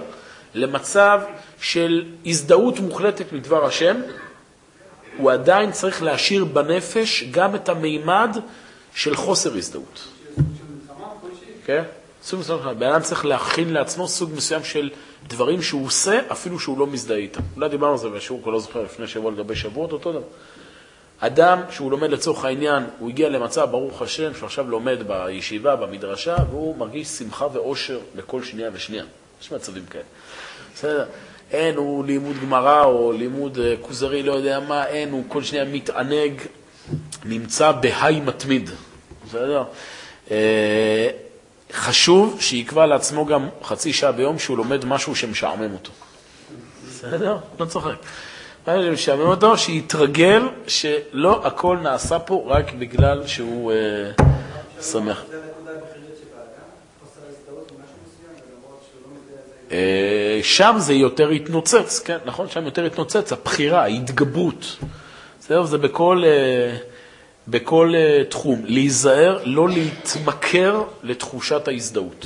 [0.53, 1.21] למצב
[1.61, 4.01] של הזדהות מוחלטת מדבר השם,
[5.17, 8.37] הוא עדיין צריך להשאיר בנפש גם את המימד
[8.95, 10.07] של חוסר הזדהות.
[11.65, 11.83] כן?
[12.23, 14.89] סוג מסוים, בן אדם צריך להכין לעצמו סוג מסוים של
[15.27, 17.41] דברים שהוא עושה, אפילו שהוא לא מזדהה איתם.
[17.55, 20.21] אולי דיברנו על זה בשיעור, כבר לא זוכר, לפני שבוע לגבי שבועות, אותו דבר.
[21.19, 26.35] אדם שהוא לומד לצורך העניין, הוא הגיע למצב, ברוך השם, שהוא עכשיו לומד בישיבה, במדרשה,
[26.49, 29.03] והוא מרגיש שמחה ואושר בכל שנייה ושנייה.
[29.41, 30.03] יש מצבים כאלה.
[30.75, 31.05] בסדר?
[31.51, 35.65] אין, הוא לימוד גמרא או לימוד אה, כוזרי, לא יודע מה, אין, הוא כל שנייה
[35.65, 36.41] מתענג,
[37.25, 38.69] נמצא בהיי מתמיד.
[39.27, 39.63] בסדר?
[41.71, 45.91] אה, חשוב שיקבע לעצמו גם חצי שעה ביום שהוא לומד משהו שמשעמם אותו.
[46.89, 47.37] בסדר?
[47.59, 47.95] לא צוחק.
[48.67, 53.77] משהו שמשעמם אותו, שיתרגל שלא הכל נעשה פה רק בגלל שהוא אה,
[54.81, 55.23] שמח.
[59.71, 62.49] אה, שם זה יותר התנוצץ, כן, נכון?
[62.49, 64.77] שם יותר התנוצץ, הבחירה, ההתגברות.
[65.39, 65.63] בסדר?
[65.63, 66.23] זה בכל...
[67.47, 72.25] אה, בכל uh, תחום, להיזהר, לא להתמכר לתחושת ההזדהות.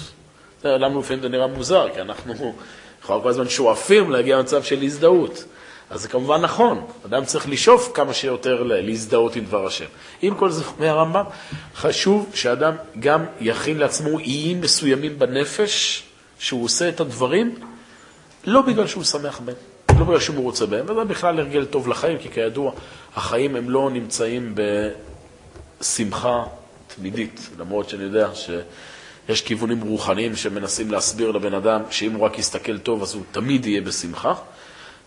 [0.64, 2.54] לנו לפעמים זה נראה מוזר, כי אנחנו
[3.02, 5.44] כל הזמן שואפים להגיע למצב של הזדהות.
[5.90, 9.86] אז זה כמובן נכון, אדם צריך לשאוף כמה שיותר להזדהות עם דבר השם.
[10.22, 11.24] עם כל זה, אומר הרמב"ם,
[11.76, 16.04] חשוב שאדם גם יכין לעצמו איים מסוימים בנפש,
[16.40, 17.56] שהוא עושה את הדברים
[18.46, 19.56] לא בגלל שהוא שמח בהם,
[20.00, 22.72] לא בגלל שהוא רוצה בהם, וזה בכלל הרגל טוב לחיים, כי כידוע,
[23.16, 24.56] החיים הם לא נמצאים
[25.82, 26.44] בשמחה
[26.96, 32.78] תמידית, למרות שאני יודע שיש כיוונים רוחניים שמנסים להסביר לבן אדם שאם הוא רק יסתכל
[32.78, 34.34] טוב אז הוא תמיד יהיה בשמחה.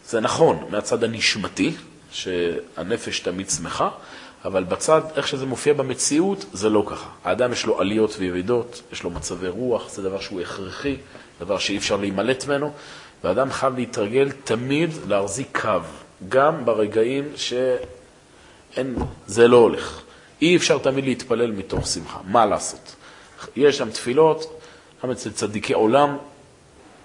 [0.09, 1.73] זה נכון מהצד הנשמתי,
[2.12, 3.88] שהנפש תמיד שמחה,
[4.44, 7.09] אבל בצד, איך שזה מופיע במציאות, זה לא ככה.
[7.25, 10.97] האדם יש לו עליות וירידות, יש לו מצבי רוח, זה דבר שהוא הכרחי,
[11.40, 12.73] דבר שאי אפשר להימלט ממנו,
[13.25, 15.81] ואדם חייב להתרגל תמיד להחזיק קו,
[16.29, 17.33] גם ברגעים
[18.74, 20.00] שאין, זה לא הולך.
[20.42, 22.94] אי אפשר תמיד להתפלל מתוך שמחה, מה לעשות?
[23.57, 24.61] יש שם תפילות,
[25.02, 26.16] גם אצל צדיקי עולם,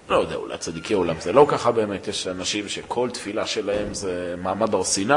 [0.08, 4.34] לא יודע, אולי צדיקי עולם זה לא ככה באמת, יש אנשים שכל תפילה שלהם זה
[4.38, 5.14] מעמד הר סיני,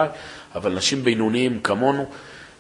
[0.56, 2.06] אבל אנשים בינוניים כמונו,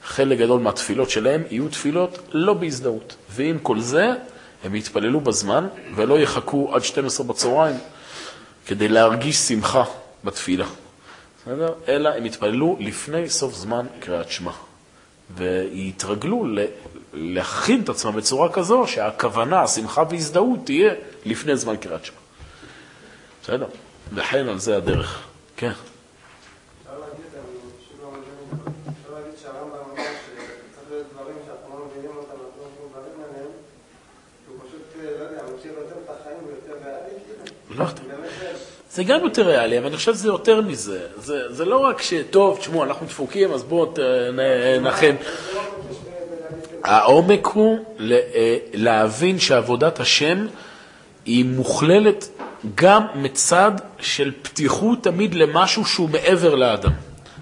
[0.03, 3.15] חלק גדול מהתפילות שלהם יהיו תפילות לא בהזדהות.
[3.29, 4.11] ועם כל זה,
[4.63, 7.75] הם יתפללו בזמן ולא יחכו עד 12 בצהריים
[8.67, 9.83] כדי להרגיש שמחה
[10.23, 10.65] בתפילה.
[11.47, 11.73] בסדר?
[11.87, 14.51] אלא הם יתפללו לפני סוף זמן קריאת שמע.
[15.35, 16.45] ויתרגלו
[17.13, 20.93] להכין את עצמם בצורה כזו שהכוונה, השמחה והזדהות תהיה
[21.25, 22.17] לפני זמן קריאת שמע.
[23.43, 23.67] בסדר?
[24.13, 25.27] וכן על זה הדרך.
[25.57, 25.71] כן.
[37.69, 38.07] לא יודע.
[38.97, 40.99] זה גם יותר ריאלי, אבל אני חושב שזה יותר מזה.
[41.17, 43.93] זה, זה לא רק שטוב, תשמעו, אנחנו דפוקים, אז בואו
[44.81, 45.15] נחם.
[46.83, 50.47] העומק הוא אה, להבין שעבודת השם
[51.25, 52.29] היא מוכללת
[52.75, 56.91] גם מצד של פתיחות תמיד למשהו שהוא מעבר לאדם.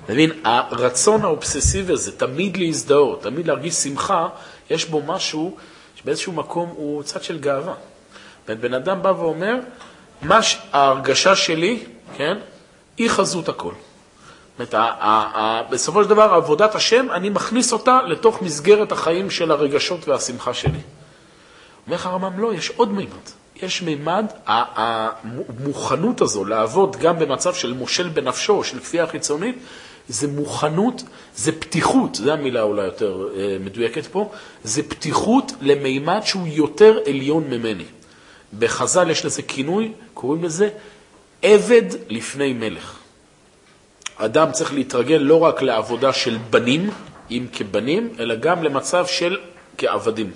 [0.05, 0.31] אתה מבין?
[0.43, 4.27] הרצון האובססיבי הזה, תמיד להזדהות, תמיד להרגיש שמחה,
[4.69, 5.57] יש בו משהו
[5.95, 7.73] שבאיזשהו מקום הוא צד של גאווה.
[8.47, 9.55] בן אדם בא ואומר,
[10.27, 10.39] מה
[10.71, 11.83] ההרגשה שלי,
[12.17, 12.37] כן,
[12.97, 13.73] היא חזות הכל.
[14.59, 14.73] אומרת,
[15.69, 20.79] בסופו של דבר, עבודת השם, אני מכניס אותה לתוך מסגרת החיים של הרגשות והשמחה שלי.
[21.85, 23.29] אומר לך הרמב"ם, לא, יש עוד מימד.
[23.55, 29.55] יש מימד, המוכנות הזו לעבוד גם במצב של מושל בנפשו, של כפייה חיצונית,
[30.07, 31.03] זה מוכנות,
[31.35, 34.31] זה פתיחות, זו המילה אולי יותר אה, מדויקת פה,
[34.63, 37.85] זה פתיחות למימד שהוא יותר עליון ממני.
[38.59, 40.69] בחז"ל יש לזה כינוי, קוראים לזה
[41.41, 42.97] עבד לפני מלך.
[44.17, 46.89] אדם צריך להתרגל לא רק לעבודה של בנים,
[47.31, 49.37] אם כבנים, אלא גם למצב של
[49.77, 50.31] כעבדים.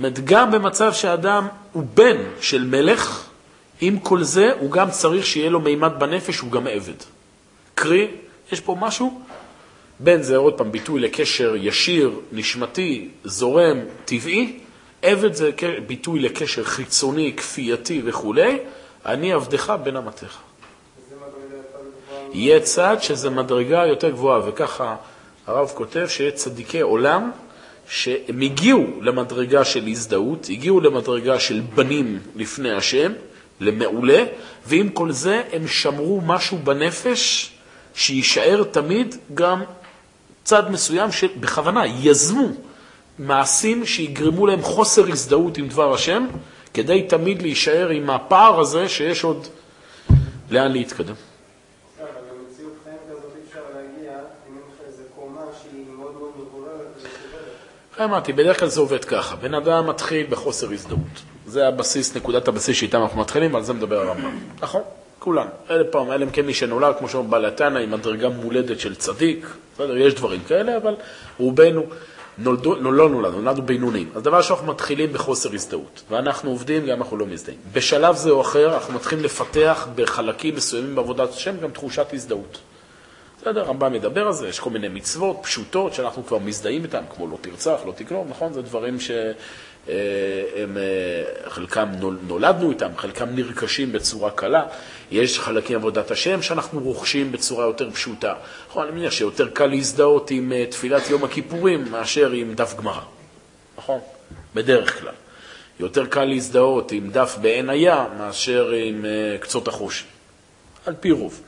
[0.00, 3.28] זאת גם במצב שאדם הוא בן של מלך,
[3.80, 6.94] עם כל זה הוא גם צריך שיהיה לו מימד בנפש, הוא גם עבד.
[7.74, 8.08] קרי,
[8.52, 9.20] יש פה משהו,
[10.00, 14.58] בן זה עוד פעם ביטוי לקשר ישיר, נשמתי, זורם, טבעי,
[15.02, 15.50] עבד זה
[15.86, 18.58] ביטוי לקשר חיצוני, כפייתי וכולי,
[19.06, 20.36] אני עבדך בן אמתך.
[22.32, 24.96] יהיה צד שזה מדרגה יותר גבוהה, וככה
[25.46, 27.30] הרב כותב שיש צדיקי עולם
[27.88, 33.12] שהם הגיעו למדרגה של הזדהות, הגיעו למדרגה של בנים לפני השם,
[33.60, 34.24] למעולה,
[34.66, 37.52] ועם כל זה הם שמרו משהו בנפש
[37.94, 39.62] שיישאר תמיד גם
[40.44, 42.48] צד מסוים שבכוונה יזמו
[43.26, 46.26] מעשים שיגרמו להם חוסר הזדהות עם דבר השם,
[46.74, 49.46] כדי תמיד להישאר עם הפער הזה שיש עוד
[50.50, 51.14] לאן להתקדם.
[58.04, 61.22] אמרתי, בדרך כלל זה עובד ככה, בן אדם מתחיל בחוסר הזדהות.
[61.46, 64.38] זה הבסיס, נקודת הבסיס שאיתם אנחנו מתחילים, ועל זה מדבר הרמב"ם.
[64.60, 64.82] נכון,
[65.18, 65.46] כולם.
[65.70, 68.94] אלה פעם, אלה הם כן מי שנולד, כמו שאומר בעל התנא, עם מדרגה מולדת של
[68.94, 69.46] צדיק.
[69.74, 70.94] בסדר, יש דברים כאלה, אבל
[71.38, 71.82] רובנו
[72.38, 74.10] נולדו, לא, לא נולדנו, נולדנו בינונים.
[74.14, 77.58] אז דבר שאנחנו מתחילים בחוסר הזדהות, ואנחנו עובדים, גם אנחנו לא מזדהים.
[77.72, 82.58] בשלב זה או אחר, אנחנו מתחילים לפתח בחלקים מסוימים בעבודת השם גם תחושת הזדהות.
[83.42, 87.26] בסדר, הרמב"ם מדבר על זה, יש כל מיני מצוות פשוטות שאנחנו כבר מזדהים איתן, כמו
[87.26, 88.52] לא תרצח, לא תגנוב, נכון?
[88.52, 89.32] זה דברים שהם,
[89.88, 89.94] אה,
[90.76, 91.88] אה, חלקם
[92.26, 94.64] נולדנו איתם, חלקם נרכשים בצורה קלה.
[95.10, 98.34] יש חלקים עבודת השם שאנחנו רוכשים בצורה יותר פשוטה.
[98.68, 103.02] נכון, אני מניח שיותר קל להזדהות עם אה, תפילת יום הכיפורים מאשר עם דף גמרא,
[103.78, 104.00] נכון?
[104.54, 105.14] בדרך כלל.
[105.80, 109.04] יותר קל להזדהות עם דף בעין היה מאשר עם
[109.40, 110.04] קצות החוש,
[110.86, 111.40] על פי רוב.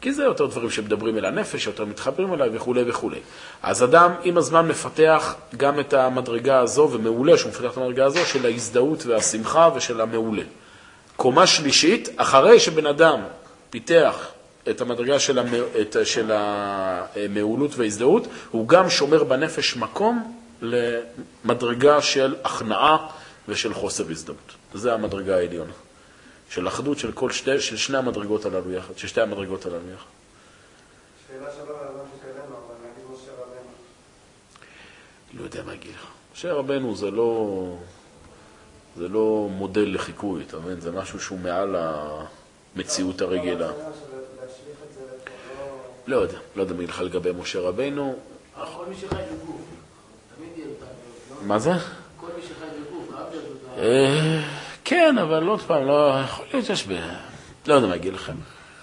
[0.00, 3.18] כי זה יותר דברים שמדברים אל הנפש, יותר מתחברים אליי וכולי וכולי.
[3.62, 8.26] אז אדם עם הזמן מפתח גם את המדרגה הזו, ומעולה שהוא מפתח את המדרגה הזו,
[8.26, 10.42] של ההזדהות והשמחה ושל המעולה.
[11.16, 13.20] קומה שלישית, אחרי שבן אדם
[13.70, 14.28] פיתח
[14.70, 15.48] את המדרגה של, המ...
[15.80, 15.96] את...
[16.04, 22.96] של המעולות וההזדהות, הוא גם שומר בנפש מקום למדרגה של הכנעה
[23.48, 24.54] ושל חוסר הזדהות.
[24.74, 25.72] זו המדרגה העליונה.
[26.50, 30.04] של אחדות של, כל שתי, של שני המדרגות הללו יחד, של שתי המדרגות הללו יחד.
[31.28, 33.70] שאלה שלא רלוונטית אלינו, אבל נגיד משה רבנו.
[35.32, 36.06] לא יודע מה אגיד לך.
[36.34, 37.76] משה רבנו זה לא,
[38.96, 40.80] זה לא מודל לחיקוי, אתה מבין?
[40.80, 43.58] זה משהו שהוא מעל המציאות הרגילה.
[43.58, 43.84] לא, לפה,
[45.58, 46.16] לא...
[46.16, 48.18] לא יודע, לא יודע מה אגיד לך לגבי משה רבנו.
[48.54, 49.60] כל מי שחי בגוף,
[50.36, 50.86] תמיד יהיה אותם,
[51.30, 51.46] לא?
[51.46, 51.72] מה זה?
[52.16, 53.80] כל מי שחי בגוף, להיות אותם.
[53.82, 54.59] אה,
[54.90, 56.92] כן, אבל עוד פעם, לא, יכול להיות שיש ב...
[57.66, 58.32] לא יודע מה אגיד לכם.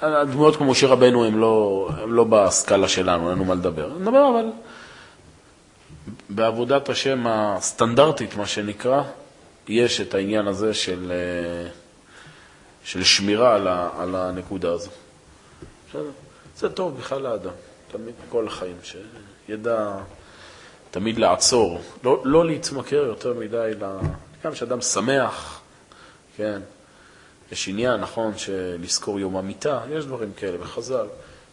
[0.01, 3.89] הדמויות כמו משה רבנו הם לא, הם לא בסקאלה שלנו, אין לנו מה לדבר.
[3.99, 4.45] נדבר אבל
[6.29, 9.03] בעבודת השם הסטנדרטית, מה שנקרא,
[9.67, 11.69] יש את העניין הזה של, אה,
[12.83, 14.91] של שמירה על, ה, על הנקודה הזו.
[16.57, 17.51] זה טוב בכלל לאדם,
[17.91, 19.91] תמיד כל החיים, שידע
[20.91, 23.71] תמיד לעצור, לא, לא להתמכר יותר מדי.
[24.43, 25.56] גם כשאדם שמח,
[26.37, 26.61] כן,
[27.51, 31.07] יש עניין, נכון, שלזכור יום המיטה, יש דברים כאלה בחז"ל,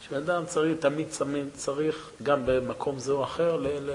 [0.09, 3.91] שאדם צריך, תמיד תמיד צריך, גם במקום זה או אחר, ל, ל,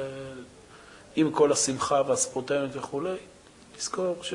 [1.15, 3.15] עם כל השמחה והספורטאיות וכולי,
[3.78, 4.34] לזכור ש...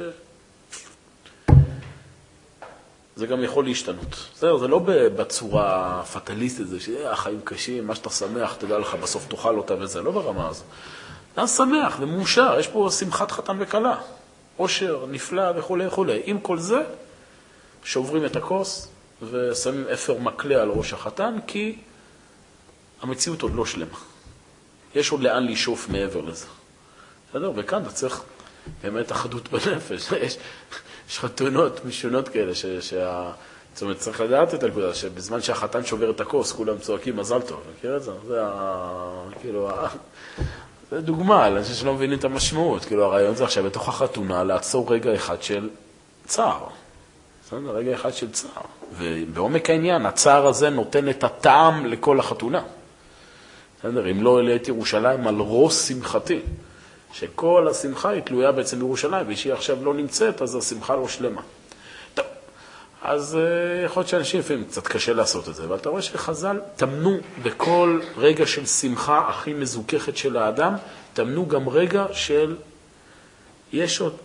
[3.17, 4.17] זה גם יכול להשתנות.
[4.37, 9.57] זהו, זה לא בצורה פטליסטית, זה שהחיים קשים, מה שאתה שמח, תדע לך, בסוף תאכל
[9.57, 10.65] אותה וזה, לא ברמה הזו.
[11.33, 14.01] אתה שמח ומאושר, יש פה שמחת חתן וכלה,
[14.57, 16.23] עושר נפלא וכולי וכולי.
[16.25, 16.79] עם כל זה,
[17.85, 18.89] שוברים את הכוס
[19.31, 21.77] ושמים אפר מקלה על ראש החתן, כי
[23.03, 23.99] המציאות עוד לא שלמה.
[24.95, 26.47] יש עוד לאן לשאוף מעבר לזה.
[27.31, 27.53] בסדר?
[27.57, 28.23] וכאן אתה צריך
[28.83, 30.13] באמת אחדות בנפש.
[30.23, 30.37] יש,
[31.09, 33.33] יש חתונות משונות כאלה, ש, שה...
[33.75, 37.63] זאת אומרת, צריך לדעת את הנקודה, שבזמן שהחתן שובר את הכוס, כולם צועקים מזל טוב.
[37.77, 38.13] מכיר את זה?
[38.27, 39.25] זה ה...
[39.41, 39.71] כאילו.
[40.91, 42.85] זה דוגמה לאנשים שלא מבינים את המשמעות.
[42.85, 45.69] כאילו, הרעיון זה עכשיו בתוך החתונה לעצור רגע אחד של
[46.27, 46.67] צער.
[47.47, 47.71] בסדר?
[47.71, 48.63] רגע אחד של צער.
[48.99, 52.63] ובעומק העניין, הצער הזה נותן את הטעם לכל החתונה.
[53.79, 54.11] בסדר?
[54.11, 56.41] אם לא העליתי ירושלים על ראש שמחתי,
[57.13, 61.41] שכל השמחה היא תלויה בעצם בירושלים, ושהיא עכשיו לא נמצאת, אז השמחה לא שלמה.
[63.05, 66.61] אז uh, יכול להיות שאנשים לפעמים קצת קשה לעשות את זה, אבל אתה רואה שחז"ל
[66.77, 70.75] טמנו בכל רגע של שמחה הכי מזוככת של האדם,
[71.15, 72.57] טמנו גם רגע של
[73.73, 74.17] יש עוד,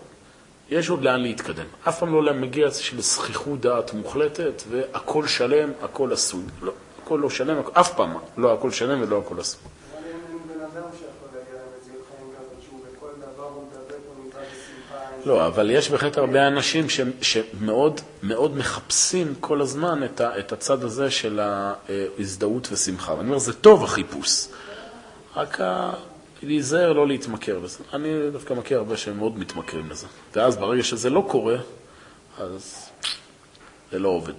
[0.69, 1.65] יש עוד לאן להתקדם.
[1.87, 6.43] אף פעם לא מגיע של זכיחות דעת מוחלטת, והכל שלם, הכל עשוי.
[6.61, 6.71] לא,
[7.03, 9.61] הכל לא שלם, אף פעם לא הכל שלם ולא הכל עשוי.
[9.61, 13.97] אבל אין אין בן אדם שיכול להגיע למציאות חיים כזאת, שהוא בכל דבר הוא מדבק,
[14.07, 15.03] הוא נמצא בשמחה.
[15.03, 20.39] אין לא, אבל יש בהחלט הרבה אנשים ש, שמאוד מאוד מחפשים כל הזמן את, ה,
[20.39, 23.13] את הצד הזה של ההזדהות ושמחה.
[23.13, 24.47] ואני אומר, זה טוב החיפוש,
[25.35, 25.91] רק ה...
[26.43, 27.79] להיזהר לא להתמכר לזה.
[27.93, 30.07] אני דווקא מכיר הרבה שהם מאוד מתמכרים לזה.
[30.35, 31.57] ואז ברגע שזה לא קורה,
[32.37, 32.89] אז
[33.91, 34.33] זה לא עובד.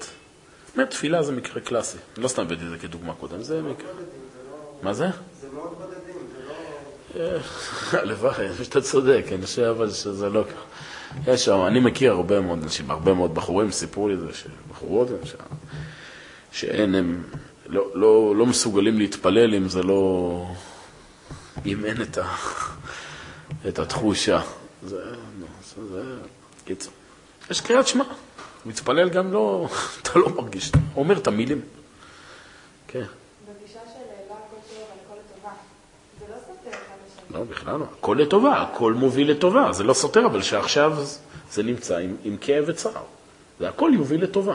[0.77, 1.99] באמת, תפילה זה מקרה קלאסי.
[2.17, 3.93] לא סתם הבאתי את זה כדוגמה קודם, זה מקרה...
[3.93, 4.79] בודדים, לא...
[4.83, 5.07] מה זה?
[5.41, 6.27] זה מאוד בודדים,
[7.15, 7.39] זה לא...
[8.03, 10.70] הלוואי, אני חושב שאתה צודק, אני חושב אבל שזה לא ככה.
[11.27, 14.27] יש שם, אני מכיר הרבה מאוד אנשים, הרבה מאוד בחורים, סיפרו לי את זה,
[14.71, 15.35] בחורות, ש...
[16.53, 17.23] שאין, הם
[17.67, 20.47] לא, לא, לא מסוגלים להתפלל אם זה לא...
[21.67, 22.35] אם אין את, ה...
[23.69, 24.41] את התחושה.
[24.83, 25.15] זה,
[25.77, 26.03] זה, זה,
[26.65, 26.93] קיצור.
[27.51, 28.05] יש קריאת שמע,
[28.67, 29.69] מתפלל גם לא,
[30.03, 31.61] אתה לא מרגיש, אומר את המילים.
[32.89, 32.99] כן.
[32.99, 35.53] בגישה של לא הכל טוב, אבל הכל לטובה.
[36.21, 37.20] זה לא סותר אחד לשני.
[37.35, 37.85] לא, בכלל לא.
[37.99, 39.73] הכל לטובה, הכל מוביל לטובה.
[39.73, 40.99] זה לא סותר, אבל שעכשיו
[41.53, 43.03] זה נמצא עם, עם כאב וצער.
[43.61, 44.55] זה הכל יוביל לטובה.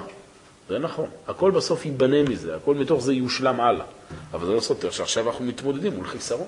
[0.69, 1.09] זה נכון.
[1.27, 3.85] הכל בסוף ייבנה מזה, הכל מתוך זה יושלם הלאה.
[4.33, 6.47] אבל זה לא סותר שעכשיו אנחנו מתמודדים מול חיסרון.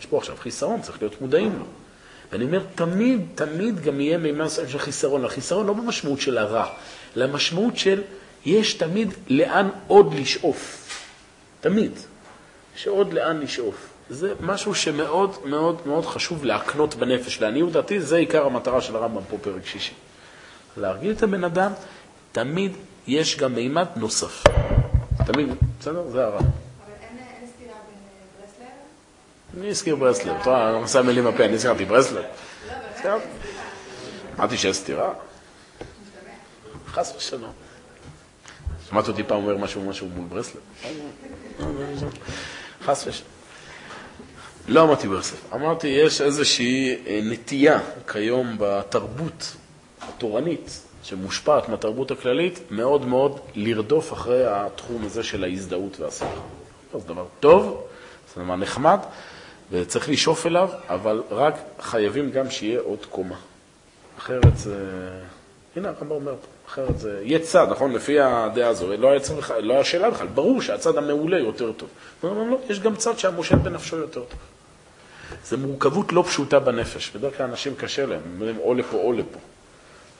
[0.00, 1.64] יש פה עכשיו חיסרון, צריך להיות מודעים לו.
[2.32, 5.24] ואני אומר, תמיד, תמיד גם יהיה מימד של חיסרון.
[5.24, 6.66] החיסרון לא במשמעות של הרע,
[7.16, 8.02] אלא משמעות של
[8.44, 10.88] יש תמיד לאן עוד לשאוף.
[11.60, 11.92] תמיד.
[12.76, 13.95] יש עוד לאן לשאוף.
[14.10, 17.40] זה משהו שמאוד מאוד מאוד חשוב להקנות בנפש.
[17.40, 19.94] לעניות דעתי, זה עיקר המטרה של הרמב"ם פה, פרק שישי.
[20.76, 21.72] להרגיל את הבן אדם,
[22.32, 22.72] תמיד
[23.06, 24.44] יש גם מימד נוסף.
[25.26, 25.48] תמיד,
[25.80, 26.10] בסדר?
[26.10, 26.38] זה הרע.
[26.38, 26.44] אבל
[27.00, 27.74] אין אין סתירה
[28.58, 29.60] בין אה?
[29.60, 30.36] מי הזכיר ברסלב?
[30.40, 32.16] אתה רואה, אני עושה מילים בפה, אני הזכרתי ברסלב.
[32.16, 32.74] לא.
[32.98, 33.18] בסדר.
[34.38, 35.12] אמרתי שיש סתירה.
[36.88, 37.52] חס ושלום.
[38.88, 40.62] שמעת אותי פעם אומר משהו משהו מול ברסלב?
[42.84, 43.35] חס ושלום.
[44.68, 47.80] לא אמרתי ברסלב, אמרתי יש איזושהי אה, נטייה
[48.12, 49.56] כיום בתרבות
[50.00, 56.40] התורנית, שמושפעת מהתרבות הכללית, מאוד מאוד לרדוף אחרי התחום הזה של ההזדהות והשמחה.
[56.92, 57.86] זה דבר טוב,
[58.34, 58.98] זה דבר נחמד,
[59.72, 63.36] וצריך לשאוף אליו, אבל רק חייבים גם שיהיה עוד קומה.
[64.18, 64.76] אחרת זה...
[65.76, 66.46] הנה הרמב"ם אומר פה.
[66.68, 67.92] אחרת זה יהיה צד, נכון?
[67.92, 71.88] לפי הדעה הזו, לא היה צריך, לא היה שאלה בכלל, ברור שהצד המעולה יותר טוב.
[72.20, 74.55] הוא אומר, לא, יש גם צד שהמושל בנפשו יותר טוב.
[75.44, 79.12] זו מורכבות לא פשוטה בנפש, בדרך כלל אנשים קשה להם, הם אומרים או לפה או
[79.12, 79.38] לפה.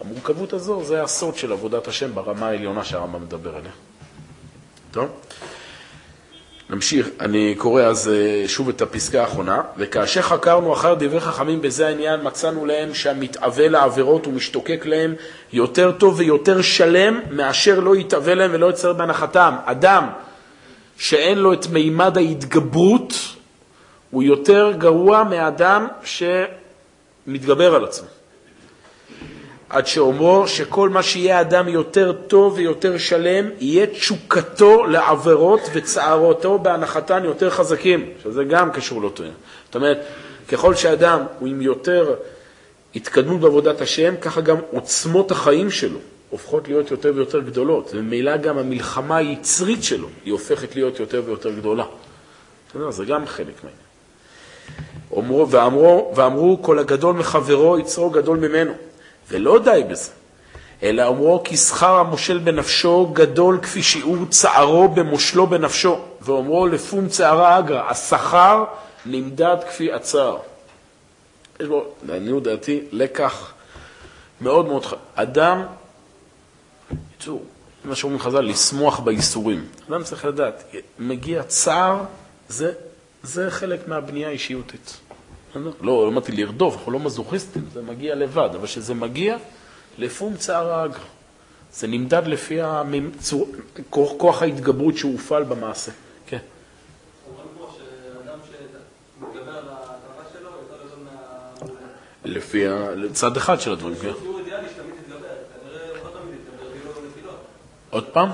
[0.00, 3.72] המורכבות הזו זה הסוד של עבודת השם ברמה העליונה שהרמב"ם מדבר עליה.
[4.90, 5.08] טוב?
[6.70, 9.62] נמשיך, אני קורא אז אה, שוב את הפסקה האחרונה.
[9.76, 15.14] וכאשר חקרנו אחר דברי חכמים בזה העניין, מצאנו להם שהמתאווה לעבירות ומשתוקק להם
[15.52, 19.54] יותר טוב ויותר שלם מאשר לא יתאווה להם ולא יצר בהנחתם.
[19.64, 20.06] אדם
[20.98, 23.14] שאין לו את מימד ההתגברות,
[24.10, 28.08] הוא יותר גרוע מאדם שמתגבר על עצמו.
[29.68, 37.24] עד שאומרו שכל מה שיהיה אדם יותר טוב ויותר שלם, יהיה תשוקתו לעבירות וצערותו בהנחתן
[37.24, 39.36] יותר חזקים, שזה גם קשור לאותו עניין.
[39.66, 39.98] זאת אומרת,
[40.48, 42.14] ככל שאדם הוא עם יותר
[42.94, 45.98] התקדמות בעבודת השם, ככה גם עוצמות החיים שלו
[46.30, 51.52] הופכות להיות יותר ויותר גדולות, וממילא גם המלחמה היצרית שלו היא הופכת להיות יותר ויותר
[51.52, 51.84] גדולה.
[52.90, 53.86] זה גם חלק מהעניין.
[55.12, 58.72] ואמרו, ואמרו, ואמרו כל הגדול מחברו יצרו גדול ממנו.
[59.28, 60.10] ולא די בזה,
[60.82, 67.58] אלא אומרו כי שכר המושל בנפשו גדול כפי שיעור צערו במושלו בנפשו, ואומרו לפום צערה
[67.58, 68.64] אגרא, השכר
[69.06, 70.38] נמדד כפי הצער.
[71.60, 73.52] יש בו, לעניות דעתי, לקח
[74.40, 74.98] מאוד מאוד חשוב.
[75.14, 75.62] אדם,
[77.18, 77.38] תראו,
[77.84, 79.64] מה שאומרים חז"ל, לשמוח בייסורים.
[79.90, 82.04] אדם צריך לדעת, מגיע צער,
[82.48, 82.72] זה,
[83.22, 84.96] זה חלק מהבנייה האישיותית.
[85.54, 89.36] לא, לא אמרתי לרדוף, אנחנו לא מזוכיסטים, זה מגיע לבד, אבל כשזה מגיע,
[89.98, 90.98] לפום צער האגר.
[91.72, 93.48] זה נמדד לפי המצור...
[93.90, 95.92] כוח, כוח ההתגברות שהופעל במעשה.
[96.26, 96.38] כן.
[102.24, 102.64] לפי
[103.12, 104.12] צד אחד של הדברים, כן.
[107.90, 108.28] עוד פעם?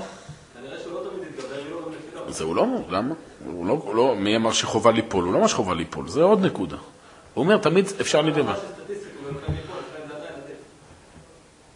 [2.27, 3.15] זהו לא, למה?
[3.45, 5.25] הוא לא, לא, מי אמר שחובה ליפול?
[5.25, 6.77] הוא לא אמר שחובה ליפול, זה עוד נקודה.
[7.33, 8.55] הוא אומר, תמיד אפשר לדבר.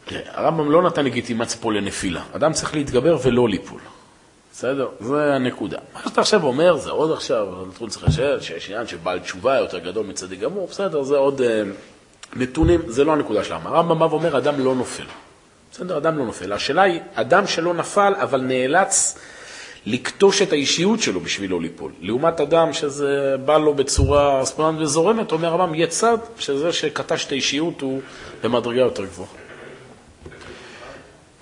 [0.05, 2.21] כן, הרמב"ם לא נתן לגיטימציה פה לנפילה.
[2.35, 3.81] אדם צריך להתגבר ולא ליפול.
[4.51, 4.87] בסדר?
[4.99, 5.77] זה הנקודה.
[5.93, 9.79] מה שאתה עכשיו אומר, זה עוד עכשיו, אנחנו צריכים לשאול שיש עניין שבעל תשובה יותר
[9.79, 11.63] גדול מצדיק גמור, בסדר, זה עוד אה,
[12.35, 13.69] נתונים, זה לא הנקודה שלנו.
[13.69, 15.03] הרמב"ם בא ואומר, אדם לא נופל.
[15.71, 16.53] בסדר, אדם לא נופל.
[16.53, 19.17] השאלה היא, אדם שלא נפל, אבל נאלץ
[19.87, 21.91] לקטוש את האישיות שלו בשביל לא ליפול.
[22.01, 27.31] לעומת אדם שזה בא לו בצורה ספוננית וזורמת, אומר הרמב"ם, יהיה צד שזה שקטש את
[27.31, 28.01] האישיות הוא
[28.43, 29.29] במדרגה יותר גבוהה.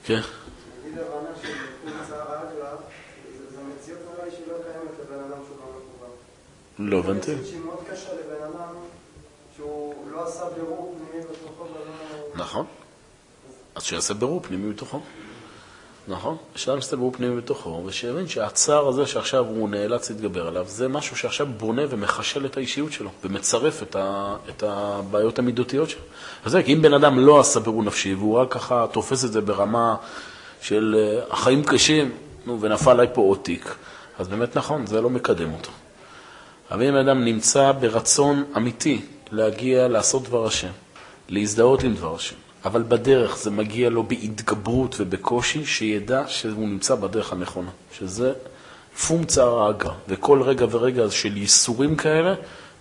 [0.05, 0.19] כן.
[6.79, 7.31] לא הבנתי.
[12.35, 12.65] נכון.
[13.75, 15.01] אז שיעשה בירור פנימי בתוכו.
[16.07, 16.37] נכון?
[16.55, 21.47] שאדם יסתבר פנימי בתוכו, ושיבין שהצער הזה שעכשיו הוא נאלץ להתגבר עליו, זה משהו שעכשיו
[21.57, 26.01] בונה ומחשל את האישיות שלו, ומצרף את, ה, את הבעיות המידותיות שלו.
[26.45, 29.31] אז זה, כי אם בן אדם לא עשה בירור נפשי, והוא רק ככה תופס את
[29.31, 29.95] זה ברמה
[30.61, 32.11] של אה, החיים קשים,
[32.45, 33.75] נו, ונפל עליי פה עוד תיק,
[34.19, 35.71] אז באמת נכון, זה לא מקדם אותו.
[36.71, 39.01] אבל אם אדם נמצא ברצון אמיתי
[39.31, 40.71] להגיע לעשות דבר השם,
[41.29, 42.35] להזדהות עם דבר השם,
[42.65, 48.33] אבל בדרך זה מגיע לו בהתגברות ובקושי, שידע שהוא נמצא בדרך הנכונה, שזה
[49.27, 52.33] צער האגרא, וכל רגע ורגע של ייסורים כאלה,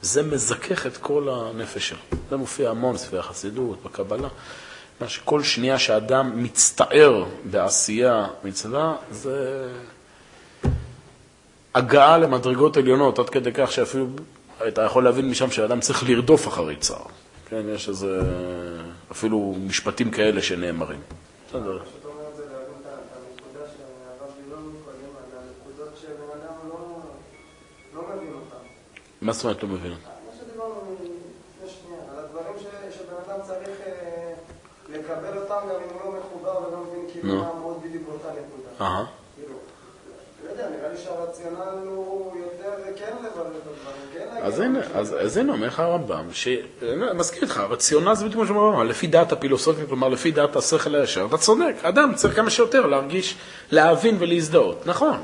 [0.03, 1.99] זה מזכך את כל הנפש שלו.
[2.31, 4.29] זה מופיע המון ספרי החסידות, בקבלה.
[5.01, 9.69] מה שכל שנייה שאדם מצטער בעשייה מצווה, זה
[11.75, 14.07] הגעה למדרגות עליונות, עד כדי כך שאפילו
[14.69, 17.07] אתה יכול להבין משם שאדם צריך לרדוף אחרי צער.
[17.49, 18.21] כן, יש איזה,
[19.13, 21.01] אפילו משפטים כאלה שנאמרים.
[21.49, 21.79] בסדר.
[29.21, 29.93] מה זאת אומרת לא מבין?
[29.93, 32.55] מה שדיברנו לפני שנייה, על הדברים
[32.91, 33.79] שבן אדם צריך
[34.89, 38.85] לקבל אותם גם אם הוא לא מחובר ולא מבין כאילו מה מאוד בדיוק באותה נקודה.
[38.85, 39.05] אהה.
[40.45, 42.33] לא יודע, נראה לי שהרציונל הוא
[44.43, 46.29] אז הנה, אז, הנה אומר לך הרמב"ם,
[47.15, 50.95] מזכיר איתך, הרציונל זה בדיוק מה שאומר הרמב"ם, לפי דעת הפילוסופיה, כלומר לפי דעת השכל
[50.95, 53.37] הישר, אתה צודק, אדם צריך כמה שיותר להרגיש,
[53.71, 55.17] להבין ולהזדהות, נכון,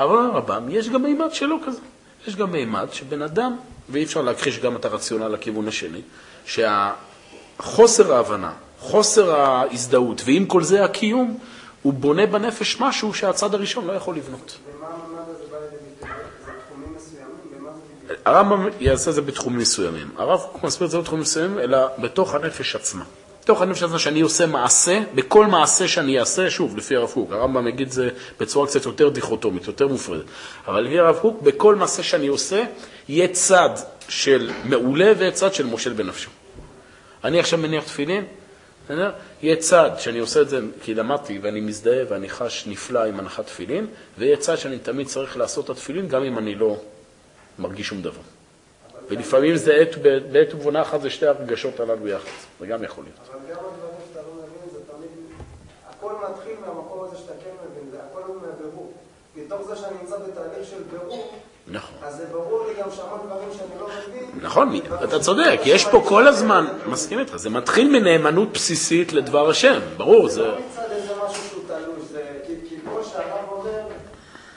[0.00, 1.80] אבל הרמב"ם, יש גם מימד שלו כזה,
[2.26, 3.56] יש גם מימד שבן אדם,
[3.88, 6.00] ואי אפשר להכחיש גם את הרציונל לכיוון השני,
[6.46, 11.38] שהחוסר ההבנה, חוסר ההזדהות, ועם כל זה הקיום,
[11.82, 14.58] הוא בונה בנפש משהו שהצד הראשון לא יכול לבנות.
[14.78, 16.08] ומה הממד הזה בא לידי ביטוי?
[16.46, 17.28] זה תחומים מסוימים?
[17.58, 17.95] במה זה בדיוק?
[18.24, 20.10] הרמב"ם יעשה את זה בתחומים מסוימים.
[20.16, 23.04] הרב קוק מסביר את זה בתחומים מסוימים, אלא בתוך הנפש עצמה.
[23.42, 27.68] בתוך הנפש הזה שאני עושה מעשה, בכל מעשה שאני אעשה, שוב, לפי הרב קוק, הרמב"ם
[27.68, 28.08] יגיד זה
[28.40, 30.24] בצורה קצת יותר דיכוטומית, יותר מופרדת,
[30.66, 32.64] אבל לפי הרב קוק, בכל מעשה שאני עושה,
[33.08, 33.70] יהיה צד
[34.08, 36.30] של מעולה ויהיה צד של מושל בנפשו.
[37.24, 38.24] אני עכשיו מניח תפילין,
[38.84, 39.10] בסדר?
[39.42, 43.46] יהיה צד שאני עושה את זה כי למדתי ואני מזדהה ואני חש נפלא עם הנחת
[43.46, 43.86] תפילין,
[44.18, 46.76] ויהיה צד שאני תמיד צריך לעשות את התפילין גם אם אני לא
[47.58, 48.20] מרגיש שום דבר.
[49.08, 49.96] ולפעמים זה עת,
[50.32, 52.30] בעת ובונה אחת זה שתי הרגשות הללו יחד,
[52.60, 53.18] זה גם יכול להיות.
[53.30, 55.10] אבל גם הדברים שאתה לא מבין, זה תמיד...
[55.90, 58.92] הכל מתחיל מהמקום הזה שאתה כן מבין, זה הכל הוא מהבירור.
[59.36, 61.38] מתוך זה שאני נמצא בתהליך של בירור,
[61.68, 61.98] נכון.
[62.02, 64.24] אז זה ברור לי גם שהמון דברים שאני לא מבין...
[64.42, 69.80] נכון, אתה צודק, יש פה כל הזמן, מסכים איתך, זה מתחיל מנאמנות בסיסית לדבר השם,
[69.96, 70.42] ברור, זה...
[70.42, 73.80] לא מצד איזה משהו שהוא תלוש, זה כי כי כמו שהרב אומר,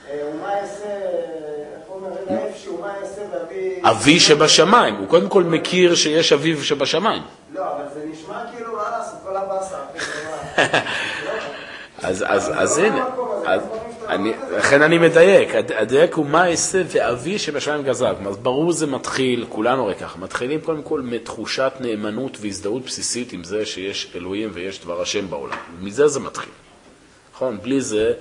[0.09, 0.85] אה, ומה אעשה,
[1.75, 3.18] איך הוא אומר, אלא איפשהו, מה אעשה ואביא...
[3.83, 7.21] אבי שבשמיים, הוא קודם כל מכיר שיש אביו שבשמיים.
[7.53, 10.79] לא, אבל זה נשמע כאילו, מה לעשות, כל הבאסה, זה מה...
[12.07, 12.21] אז,
[12.79, 14.57] לא הנה, לא.
[14.57, 18.13] לכן אני מדייק, הד- הדייק הוא מה אעשה ואבי שבשמיים גזר.
[18.27, 23.43] אז ברור זה מתחיל, כולנו הרי ככה, מתחילים קודם כל מתחושת נאמנות והזדהות בסיסית עם
[23.43, 25.57] זה שיש אלוהים ויש דבר השם בעולם.
[25.81, 26.51] מזה זה מתחיל.
[27.33, 27.57] נכון?
[27.61, 28.13] בלי זה,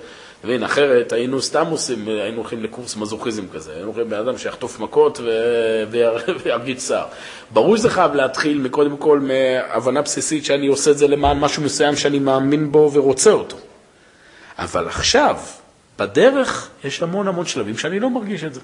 [0.44, 4.80] מבין, אחרת היינו סתם עושים, היינו הולכים לקורס מזוכיזם כזה, היינו הולכים בן אדם שיחטוף
[4.80, 7.06] מכות ו- ויר- וירגיש צער.
[7.52, 11.96] ברור שזה חייב להתחיל מקודם כל מהבנה בסיסית שאני עושה את זה למען משהו מסוים
[11.96, 13.56] שאני מאמין בו ורוצה אותו.
[14.58, 15.36] אבל עכשיו,
[15.98, 18.60] בדרך, יש המון המון שלבים שאני לא מרגיש את זה.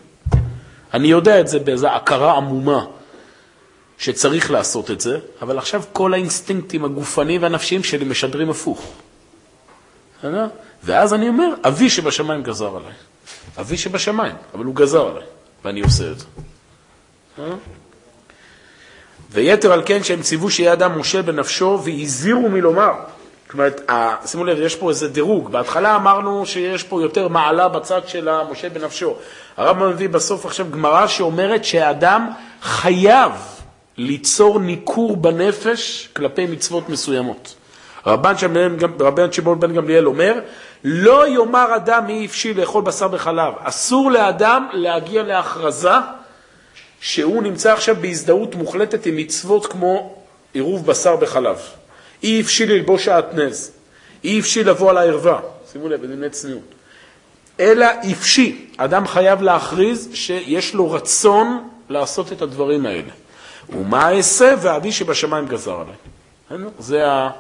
[0.95, 2.85] אני יודע את זה באיזו הכרה עמומה
[3.99, 8.93] שצריך לעשות את זה, אבל עכשיו כל האינסטינקטים הגופניים והנפשיים שלי משדרים הפוך.
[10.85, 12.93] ואז אני אומר, אבי שבשמיים גזר עליי.
[13.61, 15.23] אבי שבשמיים, אבל הוא גזר עליי,
[15.65, 16.27] ואני עושה את זה.
[17.35, 17.57] בסדר?
[19.31, 22.93] ויתר על כן שהם ציוו שיהיה אדם מושל בנפשו והזהירו מלומר.
[23.45, 23.91] זאת אומרת,
[24.27, 25.51] שימו לב, יש פה איזה דירוג.
[25.51, 29.15] בהתחלה אמרנו שיש פה יותר מעלה בצד של המושל בנפשו.
[29.57, 32.31] הרמב"ם מביא בסוף עכשיו גמרא שאומרת שהאדם
[32.63, 33.33] חייב
[33.97, 37.55] ליצור ניכור בנפש כלפי מצוות מסוימות.
[38.07, 40.35] רבן שמעון בן גמליאל אומר,
[40.85, 43.55] לא יאמר אדם מי הפשיל לאכול בשר וחלב.
[43.59, 45.91] אסור לאדם להגיע להכרזה
[47.01, 50.15] שהוא נמצא עכשיו בהזדהות מוחלטת עם מצוות כמו
[50.53, 51.59] עירוב בשר בחלב.
[52.23, 53.73] אי אפשי ללבוש שעטנז,
[54.25, 55.41] אי אפשי לבוא על הערווה,
[55.73, 56.75] שימו לב, בדיני צניעות.
[57.61, 63.13] אלא אפשי, אדם חייב להכריז שיש לו רצון לעשות את הדברים האלה.
[63.69, 66.65] ומה אעשה ואבי שבשמיים גזר עליי.
[66.79, 67.31] זה, ה...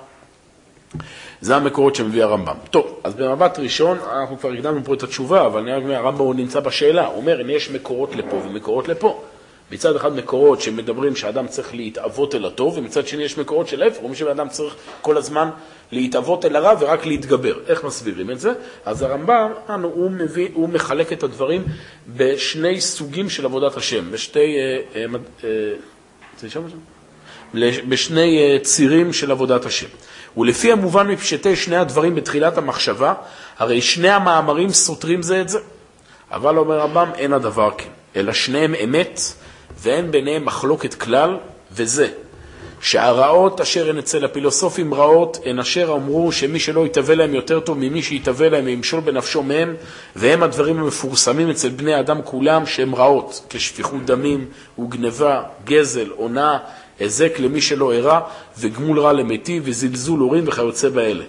[1.45, 2.55] זה המקורות שמביא הרמב"ם.
[2.70, 6.24] טוב, אז במבט ראשון, אנחנו כבר הקדמנו פה את התשובה, אבל אני רק אומר, הרמב"ם
[6.24, 9.22] הוא נמצא בשאלה, הוא אומר, הנה יש מקורות לפה ומקורות לפה.
[9.72, 13.97] מצד אחד מקורות שמדברים שאדם צריך להתאבות אל הטוב, ומצד שני יש מקורות של ההפך,
[13.99, 15.51] אומרים שאדם צריך כל הזמן
[15.92, 17.55] להתאבות אל הרע ורק להתגבר.
[17.68, 18.53] איך מסבירים את זה?
[18.84, 21.64] אז הרמב"ם, אנו, הוא, מביא, הוא מחלק את הדברים
[22.16, 24.57] בשני סוגים של עבודת השם, בשתי...
[24.57, 25.07] אה, אה,
[25.45, 25.51] אה,
[27.88, 29.88] בשני אה, צירים של עבודת השם.
[30.37, 33.14] ולפי המובן מפשטי שני הדברים בתחילת המחשבה,
[33.59, 35.59] הרי שני המאמרים סותרים זה את זה.
[36.32, 39.20] אבל אומר רמב"ם, אין הדבר כן, אלא שניהם אמת,
[39.80, 41.37] ואין ביניהם מחלוקת כלל,
[41.72, 42.09] וזה,
[42.80, 47.78] שהרעות אשר הן אצל הפילוסופים רעות, הן אשר אמרו שמי שלא יתהווה להם יותר טוב
[47.78, 49.74] ממי שיתהווה להם וימשול בנפשו מהם,
[50.16, 54.47] והם הדברים המפורסמים אצל בני אדם כולם שהם רעות, כשפיכות דמים
[54.78, 56.59] וגנבה, גזל, הונאה,
[56.99, 58.20] היזק למי שלא הרע,
[58.59, 61.24] וגמול רע למתי, וזלזול הורים וכיוצא באלה.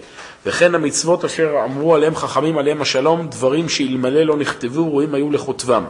[0.46, 5.84] וכן המצוות אשר אמרו עליהם חכמים עליהם השלום, דברים שאלמלא לא נכתבו, ראויים היו לכותבם.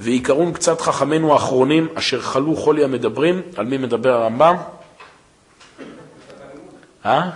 [0.00, 4.56] ועיקרון קצת חכמינו האחרונים, אשר חלו חולי המדברים, על מי מדבר הרמב"ם?
[7.06, 7.30] אה?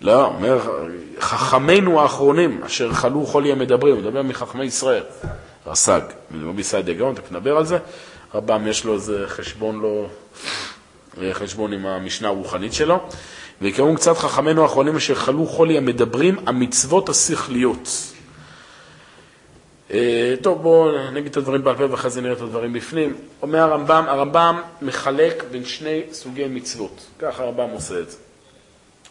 [0.00, 0.58] לא, אומר,
[1.20, 5.02] חכמינו האחרונים, אשר חלו חולי המדברים, הוא מדבר מחכמי ישראל.
[5.66, 6.00] רס"ג,
[6.44, 7.78] רבי סעדיה גאון, תכף נדבר על זה.
[8.34, 10.06] רבם יש לו איזה חשבון לא...
[11.32, 12.98] חשבון עם המשנה הרוחנית שלו.
[13.60, 17.88] ועיקרון קצת חכמינו האחרונים אשר חלו חולי המדברים, המצוות השכליות.
[19.90, 23.16] אה, טוב, בואו נגיד את הדברים בעל פה ואחרי זה נראה את הדברים בפנים.
[23.42, 27.06] אומר הרמב"ם, הרמב"ם מחלק בין שני סוגי מצוות.
[27.18, 28.16] ככה הרמב"ם עושה את זה.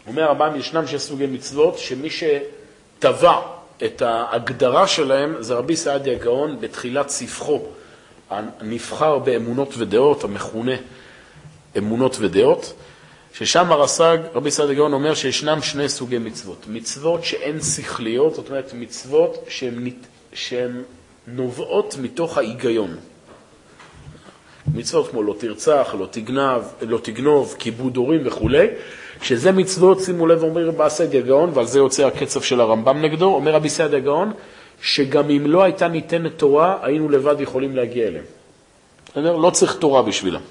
[0.07, 3.39] אומר הרמב"ם, ישנם שני סוגי מצוות שמי שטבע
[3.85, 7.61] את ההגדרה שלהם זה רבי סעדיה גאון בתחילת ספחו
[8.29, 10.75] הנבחר באמונות ודעות, המכונה
[11.77, 12.73] אמונות ודעות,
[13.33, 16.65] ששם הרס"ג, רבי סעדיה גאון אומר שישנם שני סוגי מצוות.
[16.67, 19.89] מצוות שהן שכליות, זאת אומרת מצוות שהן,
[20.33, 20.81] שהן
[21.27, 22.95] נובעות מתוך ההיגיון.
[24.73, 28.67] מצוות כמו לא תרצח, לא תגנב, לא תגנוב, כיבוד הורים וכולי,
[29.21, 33.25] שזה מצוות, שימו לב, אומר רבי סעדיה גאון, ועל זה יוצא הקצף של הרמב"ם נגדו,
[33.25, 34.31] אומר רבי סעדיה גאון,
[34.81, 38.23] שגם אם לא הייתה ניתנת תורה, היינו לבד יכולים להגיע אליהם.
[39.15, 40.41] אומר, לא צריך תורה בשבילם.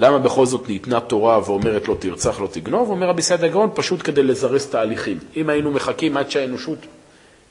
[0.00, 2.90] למה בכל זאת ניתנה תורה ואומרת לא תרצח, לא תגנוב?
[2.90, 5.18] אומר רבי סעדיה גאון, פשוט כדי לזרז תהליכים.
[5.36, 6.78] אם היינו מחכים עד שהאנושות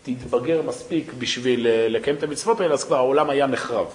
[0.03, 3.85] תתבגר מספיק בשביל אה, לקיים את המצוות האלה, אז כבר העולם היה נחרב.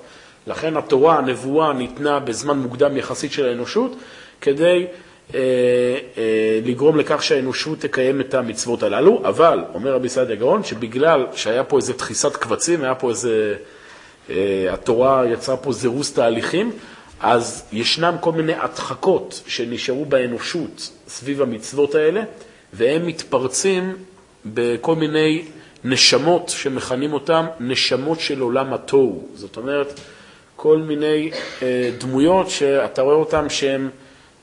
[0.47, 3.97] לכן התורה, הנבואה, ניתנה בזמן מוקדם יחסית של האנושות,
[4.41, 4.87] כדי
[6.65, 11.77] לגרום לכך שהאנושות תקיים את המצוות הללו, אבל, אומר רבי סעדיה גאון, שבגלל שהיה פה
[11.77, 13.55] איזו דחיסת קבצים, היה פה איזה,
[14.31, 16.73] אה, התורה יצרה פה זירוז תהליכים,
[17.21, 22.23] אז ישנם כל מיני הדחקות שנשארו באנושות סביב המצוות האלה,
[22.73, 23.97] והם מתפרצים
[24.47, 25.45] בכל מיני
[25.85, 29.29] נשמות שמכנים אותם נשמות של עולם התוהו.
[29.35, 30.01] זאת אומרת,
[30.57, 31.31] כל מיני
[31.63, 33.89] אה, דמויות שאתה רואה אותן שהן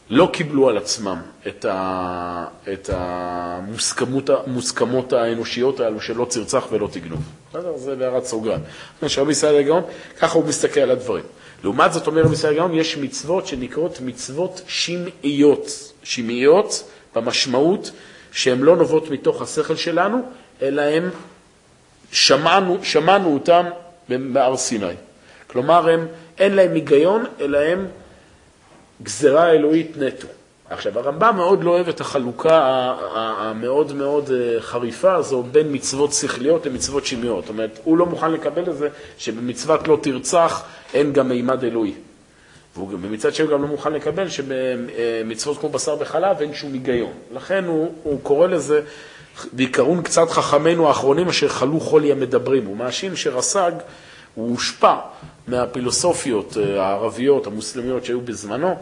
[0.09, 7.21] לא קיבלו על עצמם את, ה, את המוסכמות האנושיות האלו שלא תרצח ולא תגנוב.
[7.49, 7.77] בסדר?
[7.77, 8.61] זה בהערת סוגריים.
[9.07, 9.83] שרבי ישראל הגאון,
[10.19, 11.23] ככה הוא מסתכל על הדברים.
[11.63, 15.93] לעומת זאת, אומר ישראל הגאון, יש מצוות שנקראות מצוות שמעיות.
[16.03, 17.91] שמעיות במשמעות
[18.31, 20.21] שהן לא נובעות מתוך השכל שלנו,
[20.61, 21.09] אלא הן,
[22.11, 23.65] שמענו, שמענו אותן
[24.09, 24.93] בהר סיני.
[25.47, 27.87] כלומר, הם, אין להם היגיון, אלא הם
[29.03, 30.27] גזרה אלוהית נטו.
[30.69, 36.65] עכשיו, הרמב"ם מאוד לא אוהב את החלוקה המאוד מאוד אה, חריפה הזו בין מצוות שכליות
[36.65, 37.43] למצוות שמיות.
[37.43, 41.93] זאת אומרת, הוא לא מוכן לקבל את זה שבמצוות לא תרצח אין גם מימד אלוהי.
[42.77, 47.11] ומצד שני הוא גם לא מוכן לקבל שבמצוות כמו בשר וחלב אין שום היגיון.
[47.33, 48.81] לכן הוא, הוא קורא לזה
[49.53, 52.65] בעיקרון קצת חכמינו האחרונים אשר חלו חולי המדברים.
[52.65, 53.71] הוא מאשים שרס"ג
[54.35, 54.95] הוא הושפע
[55.47, 58.75] מהפילוסופיות אה, הערביות, המוסלמיות שהיו בזמנו.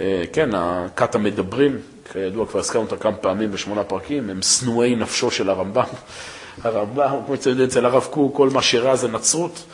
[0.00, 1.78] אה, כן, הכת המדברים,
[2.12, 5.84] כידוע, כבר הזכרנו אותה כמה פעמים בשמונה פרקים, הם שנואי נפשו של הרמב"ם.
[6.64, 9.64] הרמב"ם, כמו שאתם אצל הרב קוק, כל מה שרע זה נצרות,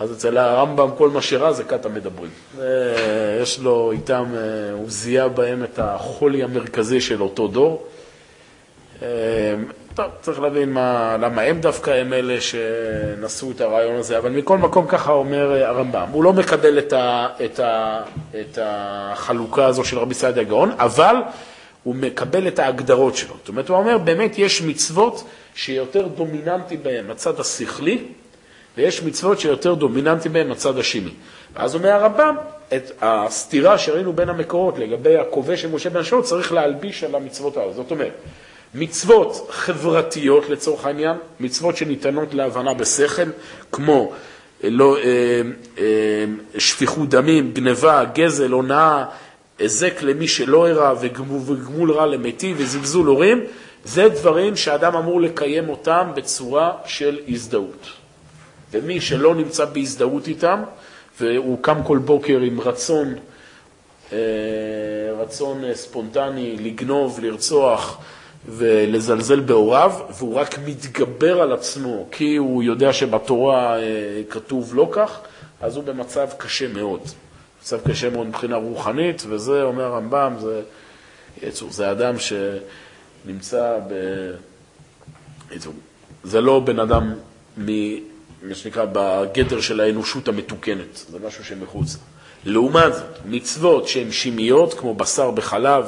[0.00, 2.30] אז אצל הרמב"ם כל מה שרע זה כת המדברים.
[3.42, 7.86] יש לו איתם, אה, הוא זיהה בהם את החולי המרכזי של אותו דור.
[9.96, 14.58] טוב, צריך להבין מה, למה הם דווקא הם אלה שנשאו את הרעיון הזה, אבל מכל
[14.58, 16.08] מקום ככה אומר הרמב"ם.
[16.12, 18.02] הוא לא מקבל את, ה, את, ה,
[18.40, 21.14] את החלוקה הזו של רבי סעדיה גאון, אבל
[21.82, 23.34] הוא מקבל את ההגדרות שלו.
[23.38, 25.24] זאת אומרת, הוא אומר, באמת יש מצוות
[25.54, 28.04] שיותר דומיננטי בהן הצד השכלי,
[28.76, 31.12] ויש מצוות שיותר דומיננטי בהן הצד השני.
[31.54, 32.36] ואז אומר הרמב"ם,
[32.74, 37.56] את הסתירה שראינו בין המקורות לגבי הכובש של משה בן שאול, צריך להלביש על המצוות
[37.56, 37.72] האלה.
[37.72, 38.12] זאת אומרת,
[38.74, 43.30] מצוות חברתיות לצורך העניין, מצוות שניתנות להבנה בשכל,
[43.72, 44.12] כמו
[44.64, 45.40] לא, אה,
[45.78, 46.24] אה,
[46.58, 49.04] שפיכות דמים, גניבה, גזל, הונאה,
[49.58, 53.44] היזק למי שלא הראה וגמול רע למתי וזלזול הורים,
[53.84, 57.86] זה דברים שאדם אמור לקיים אותם בצורה של הזדהות.
[58.72, 60.62] ומי שלא נמצא בהזדהות איתם,
[61.20, 63.14] והוא קם כל בוקר עם רצון,
[64.12, 64.18] אה,
[65.18, 67.98] רצון ספונטני לגנוב, לרצוח,
[68.48, 75.20] ולזלזל בהוריו, והוא רק מתגבר על עצמו כי הוא יודע שבתורה אה, כתוב לא כך,
[75.60, 77.00] אז הוא במצב קשה מאוד.
[77.62, 80.62] מצב קשה מאוד מבחינה רוחנית, וזה, אומר הרמב"ם, זה
[81.70, 83.94] זה אדם שנמצא ב...
[86.24, 87.14] זה לא בן אדם
[87.58, 87.66] מ...
[88.42, 91.96] מה שנקרא, בגדר של האנושות המתוקנת, זה משהו שמחוץ.
[92.44, 95.86] לעומת זאת, מצוות שהן שמיות, כמו בשר בחלב,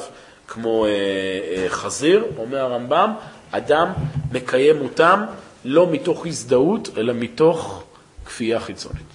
[0.49, 3.13] כמו אה, אה, חזיר, אומר הרמב"ם,
[3.51, 3.93] אדם
[4.33, 5.25] מקיים אותם
[5.65, 7.83] לא מתוך הזדהות, אלא מתוך
[8.27, 9.07] כפייה חיצונית.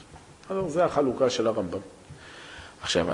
[0.50, 1.80] אז זו החלוקה של הרמב"ם.
[2.82, 3.06] עכשיו,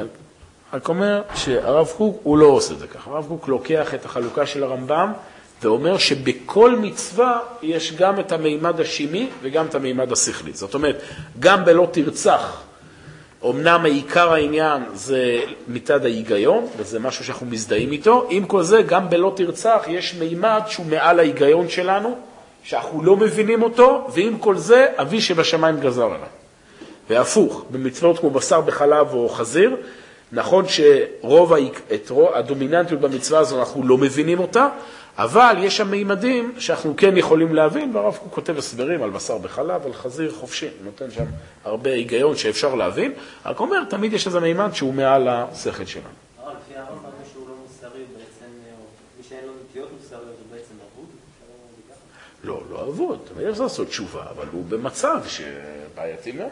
[0.73, 3.11] רק אומר שהרב קוק הוא לא עושה את זה ככה.
[3.11, 5.13] הרב קוק לוקח את החלוקה של הרמב"ם
[5.61, 10.53] ואומר שבכל מצווה יש גם את המימד השימי וגם את המימד השכלי.
[10.53, 11.01] זאת אומרת,
[11.39, 12.61] גם בלא תרצח
[13.45, 19.09] אמנם העיקר העניין זה מצד ההיגיון, וזה משהו שאנחנו מזדהים איתו, עם כל זה, גם
[19.09, 22.15] בלא תרצח יש מימד שהוא מעל ההיגיון שלנו,
[22.63, 26.27] שאנחנו לא מבינים אותו, ועם כל זה, אבי שבשמיים גזר עליו.
[27.09, 29.75] והפוך, במצוות כמו בשר בחלב או חזיר,
[30.31, 31.53] נכון שרוב
[32.33, 34.67] הדומיננטיות במצווה הזו אנחנו לא מבינים אותה,
[35.17, 39.85] אבל יש שם מימדים שאנחנו כן יכולים להבין, והרב קוק כותב הסברים על בשר בחלב,
[39.85, 41.25] על חזיר חופשי, נותן שם
[41.63, 43.13] הרבה היגיון שאפשר להבין,
[43.45, 46.05] רק אומר, תמיד יש איזה מימד שהוא מעל השכל שלנו.
[46.37, 48.51] הרב, לפי הרב, מי שהוא לא מוסרי בעצם,
[49.17, 51.07] מי שאין לו נטיות מוסריות הוא בעצם אבוד?
[52.43, 56.49] לא, לא אבוד, תמיד יש לעשות תשובה, אבל הוא במצב שבעייתי מאוד.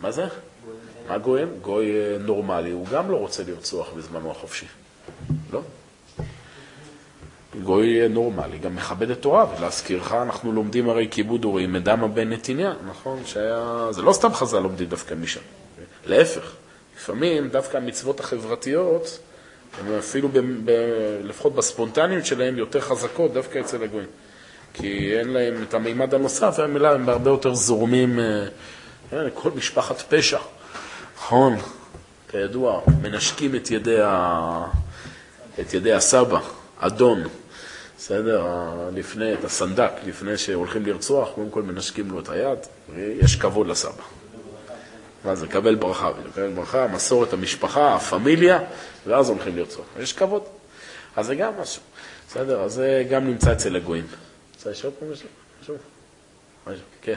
[0.00, 0.26] מה זה?
[1.08, 1.48] מה גויים?
[1.62, 4.66] גוי אה, נורמלי, הוא גם לא רוצה לרצוח בזמנו החופשי.
[5.52, 5.60] לא.
[7.62, 12.32] גוי אה, נורמלי, גם מכבד את תורה, ולהזכירך, אנחנו לומדים הרי כיבוד הורים מדמה בן
[12.32, 13.22] נתיניה, נכון?
[13.26, 13.88] שהיה...
[13.90, 15.40] זה לא סתם חז"ל לומדים דווקא משם,
[16.06, 16.52] להפך.
[16.96, 19.18] לפעמים דווקא המצוות החברתיות,
[19.80, 20.38] הן אפילו, ב...
[20.38, 20.70] ב...
[21.22, 24.08] לפחות בספונטניות שלהן, יותר חזקות דווקא אצל הגויים.
[24.74, 28.20] כי אין להם את המימד הנוסף, והמילה הם בהרבה יותר זורמים,
[29.12, 30.38] אה, כל משפחת פשע,
[31.16, 31.56] נכון,
[32.28, 34.64] כידוע, מנשקים את ידי, ה...
[35.60, 36.40] את ידי הסבא,
[36.78, 37.22] אדון,
[37.98, 38.46] בסדר,
[38.92, 42.58] לפני, את הסנדק, לפני שהולכים לרצוח, קודם כל מנשקים לו את היד,
[42.94, 44.02] ויש כבוד לסבא.
[45.24, 48.60] מה זה, קבל ברכה, קבל ברכה, מסורת המשפחה, הפמיליה,
[49.06, 49.84] ואז הולכים לרצוח.
[50.00, 50.42] יש כבוד.
[51.16, 51.82] אז זה גם משהו,
[52.28, 52.60] בסדר?
[52.60, 54.06] אז זה גם נמצא אצל הגויים.
[54.54, 55.28] רוצה לשאול פה משהו?
[55.62, 55.76] משהו?
[56.66, 57.16] משהו, כן.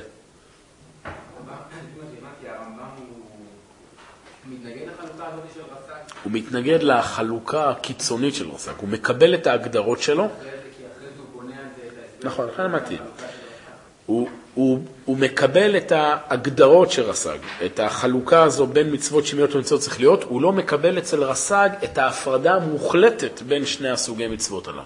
[6.23, 10.27] הוא מתנגד לחלוקה הקיצונית של רס"ג, הוא מקבל את ההגדרות שלו.
[12.23, 12.97] נכון, לכן אמרתי.
[14.05, 19.99] הוא, הוא, הוא מקבל את ההגדרות של רס"ג, את החלוקה הזו בין מצוות שמעיות ומצוות
[19.99, 24.81] שכליות, הוא לא מקבל אצל רס"ג את ההפרדה המוחלטת בין שני הסוגי מצוות הללו.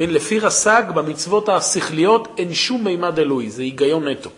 [0.00, 4.30] לפי רס"ג, במצוות השכליות אין שום מימד אלוהי, זה היגיון נטו.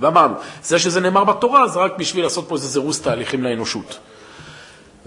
[0.00, 3.98] ואמרנו, זה שזה נאמר בתורה זה רק בשביל לעשות פה איזה זירוז תהליכים לאנושות.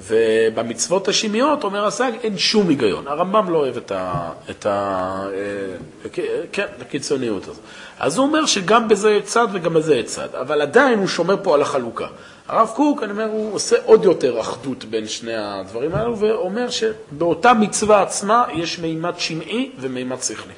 [0.07, 3.07] ובמצוות השמעיות, אומר הרס"ג, אין שום היגיון.
[3.07, 4.31] הרמב"ם לא אוהב את ה...
[4.49, 6.09] את ה אה,
[6.51, 7.63] כן, הקיצוניות הזאת.
[7.99, 11.43] אז הוא אומר שגם בזה יש צד וגם בזה יש צד, אבל עדיין הוא שומר
[11.43, 12.07] פה על החלוקה.
[12.47, 17.53] הרב קוק, אני אומר, הוא עושה עוד יותר אחדות בין שני הדברים האלו, ואומר שבאותה
[17.53, 20.53] מצווה עצמה יש מימד שמעי ומימד שכלי.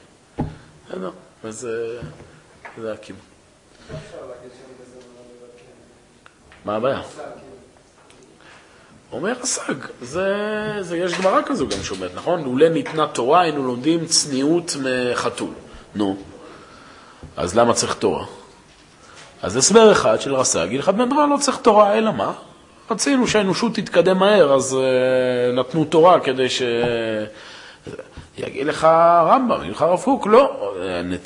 [0.90, 1.12] בסדר?
[1.44, 3.22] וזה הכיוון.
[6.66, 7.02] מה הבעיה?
[9.12, 10.28] אומר הסג, זה,
[10.80, 12.44] זה יש גמרא כזו גם שאומרת, נכון?
[12.44, 15.50] לולא ניתנה תורה היינו לומדים צניעות מחתול.
[15.96, 16.18] נו,
[17.38, 18.26] אז למה צריך תורה?
[19.42, 22.34] אז הסבר אחד של רס"ג, הלכת בן דבר לא צריך תורה, אלא מה?
[22.92, 26.62] רצינו שהאנושות תתקדם מהר, אז uh, נתנו תורה כדי ש...
[28.38, 28.84] יגיד לך
[29.26, 30.74] רמב"ם, יגיד לך הרב קוק, לא.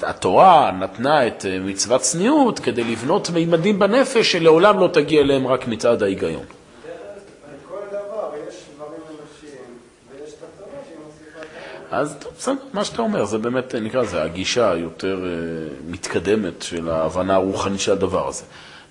[0.03, 5.67] התורה נתנה את אה, מצוות צניעות כדי לבנות מימדים בנפש שלעולם לא תגיע אליהם רק
[5.67, 6.43] מצד ההיגיון.
[11.95, 16.89] אז טוב, בסדר, מה שאתה אומר, זה באמת, נקרא לזה, הגישה היותר uh, מתקדמת של
[16.89, 18.43] ההבנה הרוחנית של הדבר הזה.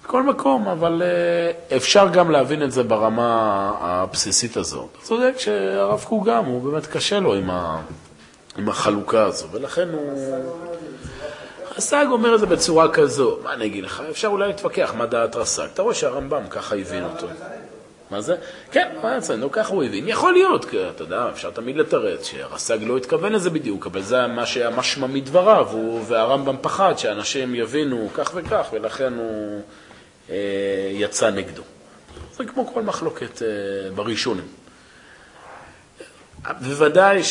[0.04, 4.88] בכל מקום, אבל uh, אפשר גם להבין את זה ברמה הבסיסית הזאת.
[4.92, 7.80] אתה צודק שהרב קוק גם, הוא באמת קשה לו עם, ה,
[8.58, 10.36] עם החלוקה הזו, ולכן הוא...
[11.76, 15.36] רס"ג אומר את זה בצורה כזו, מה אני אגיד לך, אפשר אולי להתווכח מה דעת
[15.36, 17.26] רס"ג, אתה רואה שהרמב"ם ככה הבין אותו.
[18.14, 18.36] מה זה?
[18.70, 20.08] כן, מה יצא, נו, ככה הוא הבין.
[20.08, 24.26] יכול להיות, כי אתה יודע, אפשר תמיד לתרץ שהרס"ג לא התכוון לזה בדיוק, אבל זה
[24.26, 25.68] מה שהיה משמע מדבריו,
[26.06, 29.62] והרמב"ם פחד שאנשים יבינו כך וכך, ולכן הוא
[30.30, 30.36] אה,
[30.92, 31.62] יצא נגדו.
[32.36, 33.48] זה כמו כל מחלוקת אה,
[33.94, 34.46] בראשונים.
[36.60, 37.22] בוודאי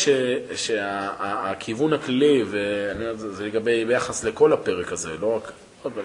[0.54, 5.52] שהכיוון הכללי, וזה לגבי, ביחס לכל הפרק הזה, לא רק,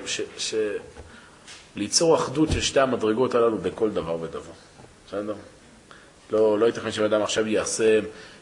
[0.05, 0.55] ש, ש,
[1.75, 4.68] ליצור אחדות של שתי המדרגות הללו בכל דבר ודבר.
[5.09, 5.33] בסדר?
[6.31, 7.99] לא, לא ייתכן שבן אדם עכשיו יעשה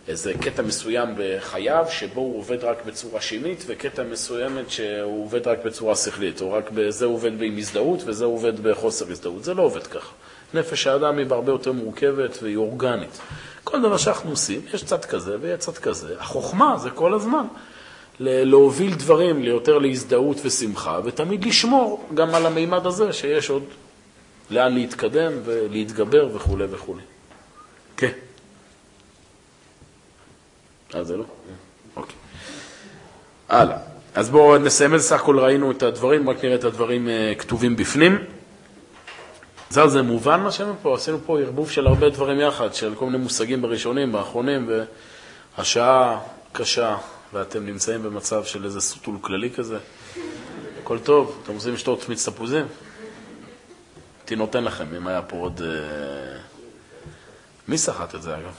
[0.07, 5.65] איזה קטע מסוים בחייו, שבו הוא עובד רק בצורה שמית, וקטע מסוימת שהוא עובד רק
[5.65, 9.43] בצורה שכלית, או רק בזה הוא עובד עם הזדהות וזה הוא עובד בחוסר הזדהות.
[9.43, 10.11] זה לא עובד ככה.
[10.53, 13.19] נפש האדם היא בהרבה יותר מורכבת והיא אורגנית.
[13.63, 16.15] כל דבר שאנחנו עושים, יש צד כזה ויש צד כזה.
[16.19, 17.45] החוכמה זה כל הזמן.
[18.19, 23.63] להוביל דברים ליותר להזדהות ושמחה, ותמיד לשמור גם על המימד הזה שיש עוד
[24.49, 27.01] לאן להתקדם ולהתגבר וכולי וכולי.
[27.97, 28.11] כן.
[30.95, 31.23] אה, זה לא?
[31.95, 32.15] אוקיי.
[33.49, 33.77] הלאה.
[34.15, 37.33] אז בואו נסיים את זה, סך הכל ראינו את הדברים, רק נראה את הדברים אה,
[37.37, 38.17] כתובים בפנים.
[39.69, 40.95] זהו, זה מובן מה שאומרים פה?
[40.95, 44.69] עשינו פה ערבוב של הרבה דברים יחד, של כל מיני מושגים בראשונים, באחרונים,
[45.57, 46.19] והשעה
[46.51, 46.97] קשה.
[47.33, 49.77] ואתם נמצאים במצב של איזה סוטול כללי כזה,
[50.81, 52.65] הכל טוב, אתם רוצים לשתות מיץ תפוזים?
[54.27, 55.61] הייתי נותן לכם, אם היה פה עוד...
[55.61, 56.39] אה,
[57.67, 58.53] מי סחט את זה אגב?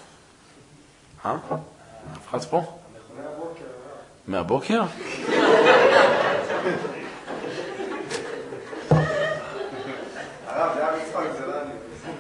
[1.25, 1.37] אה?
[2.13, 2.79] אף אחד פה?
[4.27, 4.83] מהבוקר?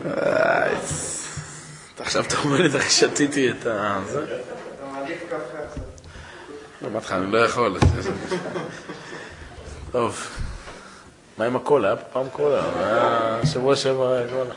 [0.06, 0.72] אה,
[1.98, 4.00] עכשיו אתה אומר לי, איך שתיתי את ה...
[6.84, 7.78] אמרתי לך, אני לא יכול.
[9.92, 10.28] טוב.
[11.38, 11.88] מה עם הקולה?
[11.88, 12.62] היה פעם קולה,
[13.44, 14.54] שבוע שעבר קולה.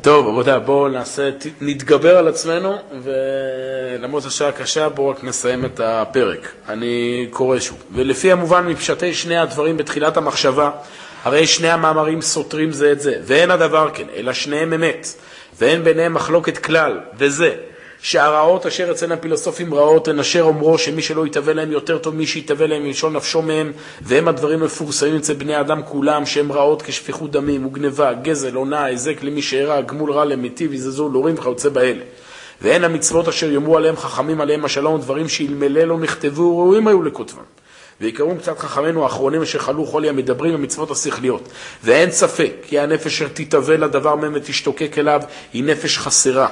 [0.00, 1.30] טוב, רבותיי, בואו נעשה,
[1.60, 6.48] נתגבר על עצמנו, ולמרות השעה הקשה, בואו רק נסיים את הפרק.
[6.68, 7.82] אני קורא שוב.
[7.92, 10.70] ולפי המובן מפשטי שני הדברים בתחילת המחשבה,
[11.24, 15.06] הרי שני המאמרים סותרים זה את זה, ואין הדבר כן, אלא שניהם אמת,
[15.58, 17.54] ואין ביניהם מחלוקת כלל, וזה,
[18.04, 22.26] שהרעות אשר אצל הפילוסופים רעות הן אשר אומרו שמי שלא יתהווה להם יותר טוב מי
[22.26, 27.30] שיתהווה להם מלשון נפשו מהם והם הדברים המפורסמים אצל בני אדם כולם שהם רעות כשפיכות
[27.30, 32.02] דמים וגניבה, גזל, הונאה, היזק למי שאירע, גמול רע למיטיב, יזזו, לורים וכיוצא באלה.
[32.62, 37.42] והן המצוות אשר יאמרו עליהם חכמים עליהם השלום דברים שאלמלא לא נכתבו ראויים היו לכותבם.
[38.00, 41.48] ויקראו קצת חכמינו האחרונים אשר חלו חולי המדברים במצוות השכליות.
[41.84, 45.20] ואין ספק כי הנפש אשר תתהווה לדבר מהם ותשתוקק אליו
[45.52, 46.48] היא נפש חסרה.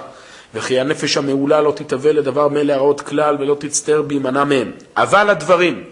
[0.55, 4.71] וכי הנפש המעולה לא תתהווה לדבר מלא הרעות כלל ולא תצטער בהימנע מהם.
[4.97, 5.85] אבל הדברים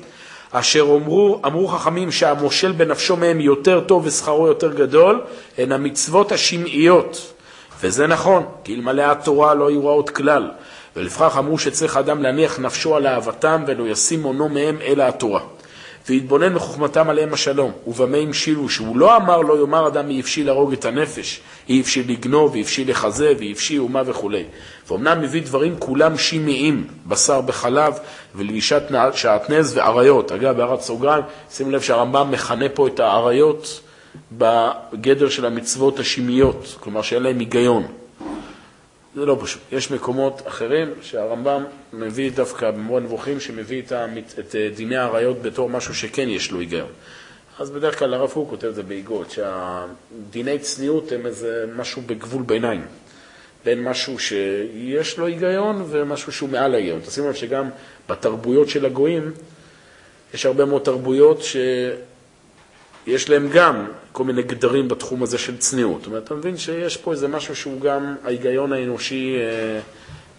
[0.53, 5.21] אשר אמרו, אמרו חכמים שהמושל בנפשו מהם יותר טוב ושכרו יותר גדול,
[5.59, 7.33] הן המצוות השמעיות.
[7.81, 10.51] וזה נכון, כי אלמלא התורה לא היו רעות כלל.
[10.97, 15.41] ולפיכך אמרו שצריך אדם להניח נפשו על אהבתם ולא ישים מונו מהם אלא התורה.
[16.09, 20.73] ויתבונן בחוכמתם עליהם השלום, ובמה המשילו, שהוא לא אמר לא יאמר אדם מי הפשיל להרוג
[20.73, 24.45] את הנפש, אי הפשיל לגנוב, אי הפשיל לחזה, ואי הפשיל אומה וכולי.
[24.89, 27.95] ואומנם מביא דברים כולם שימיים, בשר בחלב,
[28.35, 28.83] ולבישת
[29.15, 30.33] שעטנז ואריות.
[30.33, 33.81] אגב, בהערת סוגריים, שימו לב שהרמב"ם מכנה פה את האריות
[34.33, 38.00] בגדר של המצוות השמיות, כלומר שאין להם היגיון.
[39.15, 39.63] זה לא פשוט.
[39.73, 43.93] יש מקומות אחרים שהרמב"ם מביא דווקא במורה נבוכים, שמביא את.
[44.39, 46.89] את אה, דיני העריות בתור משהו שכן יש לו היגיון.
[47.59, 52.43] אז בדרך כלל הרב הוא כותב את זה באגרות, שהדיני צניעות הם איזה משהו בגבול
[52.43, 52.83] ביניים.
[53.65, 57.01] בין משהו שיש לו היגיון ומשהו שהוא מעל ההיגיון.
[57.01, 57.69] תשימו לב שגם
[58.09, 59.33] בתרבויות של הגויים,
[60.35, 61.43] יש הרבה מאוד תרבויות
[63.05, 66.01] שיש להם גם כל מיני גדרים בתחום הזה של צניעות.
[66.01, 69.81] זאת אומרת, אתה מבין שיש פה איזה משהו שהוא גם ההיגיון האנושי אה,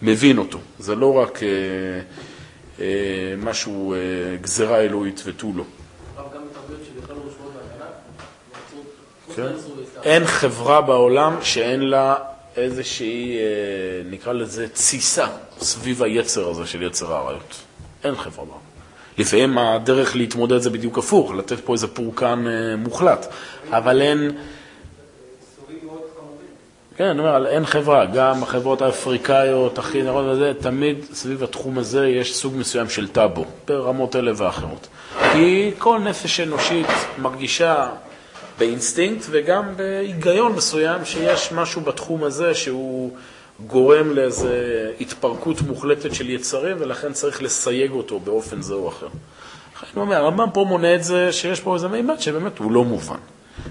[0.02, 0.58] מבין אותו.
[0.78, 1.48] זה לא רק אה,
[2.80, 3.98] אה, משהו, אה,
[4.40, 5.64] גזרה אלוהית ותו לא.
[6.16, 6.22] לא
[9.36, 9.42] כן.
[9.42, 10.02] איסלאם.
[10.02, 12.16] אין חברה בעולם שאין לה
[12.56, 13.42] איזושהי, אה,
[14.10, 15.26] נקרא לזה, תסיסה
[15.58, 17.56] סביב היצר הזה של יצר האריות.
[18.04, 18.71] אין חברה בעולם.
[19.18, 23.26] לפעמים הדרך להתמודד זה בדיוק הפוך, לתת פה איזה פורקן אה, מוחלט,
[23.70, 24.30] אבל אין...
[26.96, 32.08] כן, אני אומר, אין חברה, גם החברות האפריקאיות, הכי פראיות וזה, תמיד סביב התחום הזה
[32.08, 34.88] יש סוג מסוים של טאבו, ברמות אלה ואחרות.
[35.32, 36.86] כי כל נפש אנושית
[37.18, 37.88] מרגישה
[38.58, 43.10] באינסטינקט וגם בהיגיון מסוים שיש משהו בתחום הזה שהוא
[43.66, 44.48] גורם לאיזו
[45.00, 49.08] התפרקות מוחלטת של יצרים ולכן צריך לסייג אותו באופן זה או אחר.
[49.82, 53.16] אני אומר, הרמב"ם פה מונה את זה שיש פה איזה מימד שבאמת הוא לא מובן.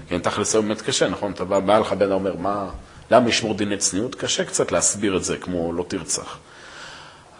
[0.08, 1.32] כן, תכלס זה באמת קשה, נכון?
[1.32, 2.70] אתה בא, בא לך בן אומר, מה,
[3.10, 4.14] למה לשמור דיני צניעות?
[4.14, 6.38] קשה קצת להסביר את זה, כמו לא תרצח.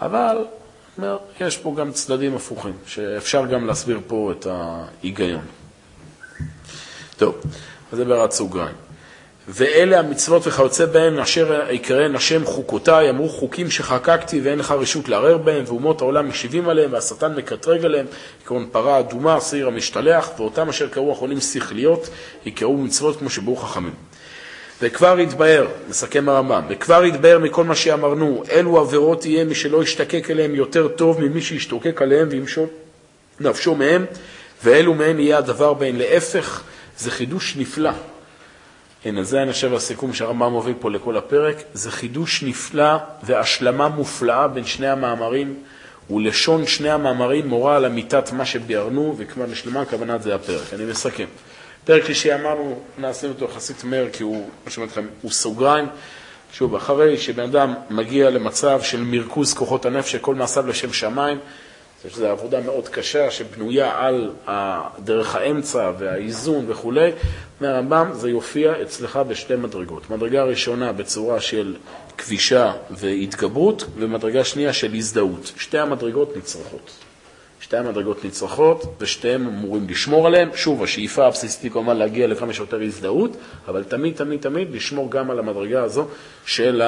[0.01, 0.37] אבל,
[0.99, 5.45] אומר, יש פה גם צדדים הפוכים, שאפשר גם להסביר פה את ההיגיון.
[7.17, 7.35] טוב,
[7.93, 8.77] אז זה בהערת סוגריים.
[9.49, 15.39] ואלה המצוות וכיוצא בהן אשר יקראן השם חוקותיי, אמרו חוקים שחקקתי ואין לך רשות לערער
[15.39, 18.07] בהם, ואומות העולם משיבים עליהם, והשטן מקטרג עליהם,
[18.47, 22.09] כגון פרה אדומה, שעיר המשתלח, ואותם אשר קראו אחרונים שכליות,
[22.47, 23.95] יקראו מצוות כמו שברו חכמים.
[24.83, 30.31] וכבר יתבהר, מסכם הרמב"ם, וכבר יתבהר מכל מה שאמרנו, אלו עבירות יהיה מי שלא ישתקק
[30.31, 32.67] אליהם יותר טוב ממי שישתוקק עליהם וימשול
[33.41, 34.05] נפשו מהם,
[34.65, 36.63] ואלו מהם יהיה הדבר בהן להפך,
[36.99, 37.91] זה חידוש נפלא.
[39.05, 44.49] הנה, זה אני חושב הסיכום שהרמב"ם מוביל פה לכל הפרק, זה חידוש נפלא והשלמה מופלאה
[44.49, 45.55] בין שני המאמרים,
[46.11, 50.75] ולשון שני המאמרים מורה על אמיתת מה שביארנו, וכבר נשלמה הכוונה זה הפרק.
[50.75, 51.27] אני מסכם.
[51.85, 55.87] פרק שלישי אמרנו, נעשה אותו יחסית מהר, כי הוא, כמו שאומרת לכם, הוא סוגריים.
[56.53, 61.39] שוב, אחרי שבן אדם מגיע למצב של מרכוז כוחות הנפש, שכל מעשיו לשם שמיים,
[62.11, 64.31] שזו עבודה מאוד קשה שבנויה על
[65.05, 67.11] דרך האמצע והאיזון וכולי.
[67.61, 70.11] אומר הרמב"ם, זה יופיע אצלך בשתי מדרגות.
[70.11, 71.77] מדרגה ראשונה בצורה של
[72.19, 75.53] כבישה והתגברות, ומדרגה שנייה של הזדהות.
[75.57, 76.91] שתי המדרגות נצרכות.
[77.61, 80.49] שתי המדרגות נצרכות, ושתיהם אמורים לשמור עליהן.
[80.55, 83.37] שוב, השאיפה הבסיסית היא כמובן להגיע לכמה שיותר הזדהות,
[83.69, 86.07] אבל תמיד, תמיד, תמיד לשמור גם על המדרגה הזו
[86.47, 86.83] של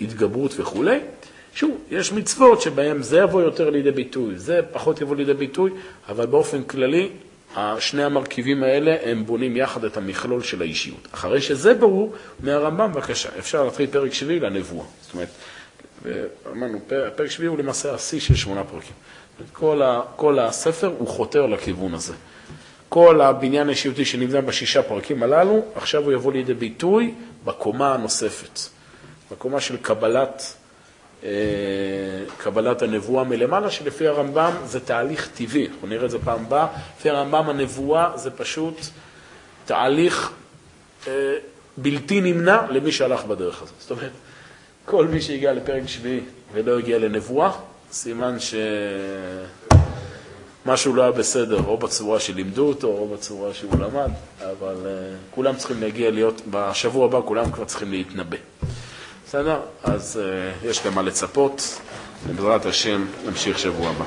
[0.00, 0.98] ההתגברות וכולי.
[1.54, 5.70] שוב, יש מצוות שבהן זה יבוא יותר לידי ביטוי, זה פחות יבוא לידי ביטוי,
[6.08, 7.08] אבל באופן כללי,
[7.78, 11.08] שני המרכיבים האלה הם בונים יחד את המכלול של האישיות.
[11.14, 14.86] אחרי שזה ברור, מהרמב"ם, בבקשה, אפשר להתחיל פרק שביעי לנבואה.
[15.02, 15.28] זאת אומרת,
[16.02, 16.80] ואמרנו,
[17.16, 18.94] פרק שביעי הוא למעשה השיא של שמונה פרקים.
[19.52, 22.14] כל, ה, כל הספר הוא חותר לכיוון הזה.
[22.88, 28.60] כל הבניין האישיותי שנבנה בשישה פרקים הללו, עכשיו הוא יבוא לידי ביטוי בקומה הנוספת,
[29.32, 30.54] בקומה של קבלת,
[32.38, 36.66] קבלת הנבואה מלמעלה, שלפי הרמב"ם זה תהליך טבעי, אנחנו נראה את זה פעם הבאה,
[36.98, 38.80] לפי הרמב"ם הנבואה זה פשוט
[39.64, 40.32] תהליך
[41.06, 41.12] אה,
[41.76, 43.74] בלתי נמנע למי שהלך בדרך הזאת.
[43.78, 44.10] זאת אומרת,
[44.84, 46.20] כל מי שהגיע לפרק שביעי
[46.52, 47.50] ולא הגיע לנבואה,
[47.92, 48.36] סימן
[50.64, 54.10] שמשהו לא היה בסדר, או בצורה שלימדו אותו, או בצורה שהוא למד,
[54.40, 58.36] אבל uh, כולם צריכים להגיע להיות, בשבוע הבא כולם כבר צריכים להתנבא.
[59.30, 59.60] בסדר?
[59.82, 61.80] אז uh, יש למה לצפות,
[62.26, 64.04] ובעזרת השם נמשיך שבוע הבא.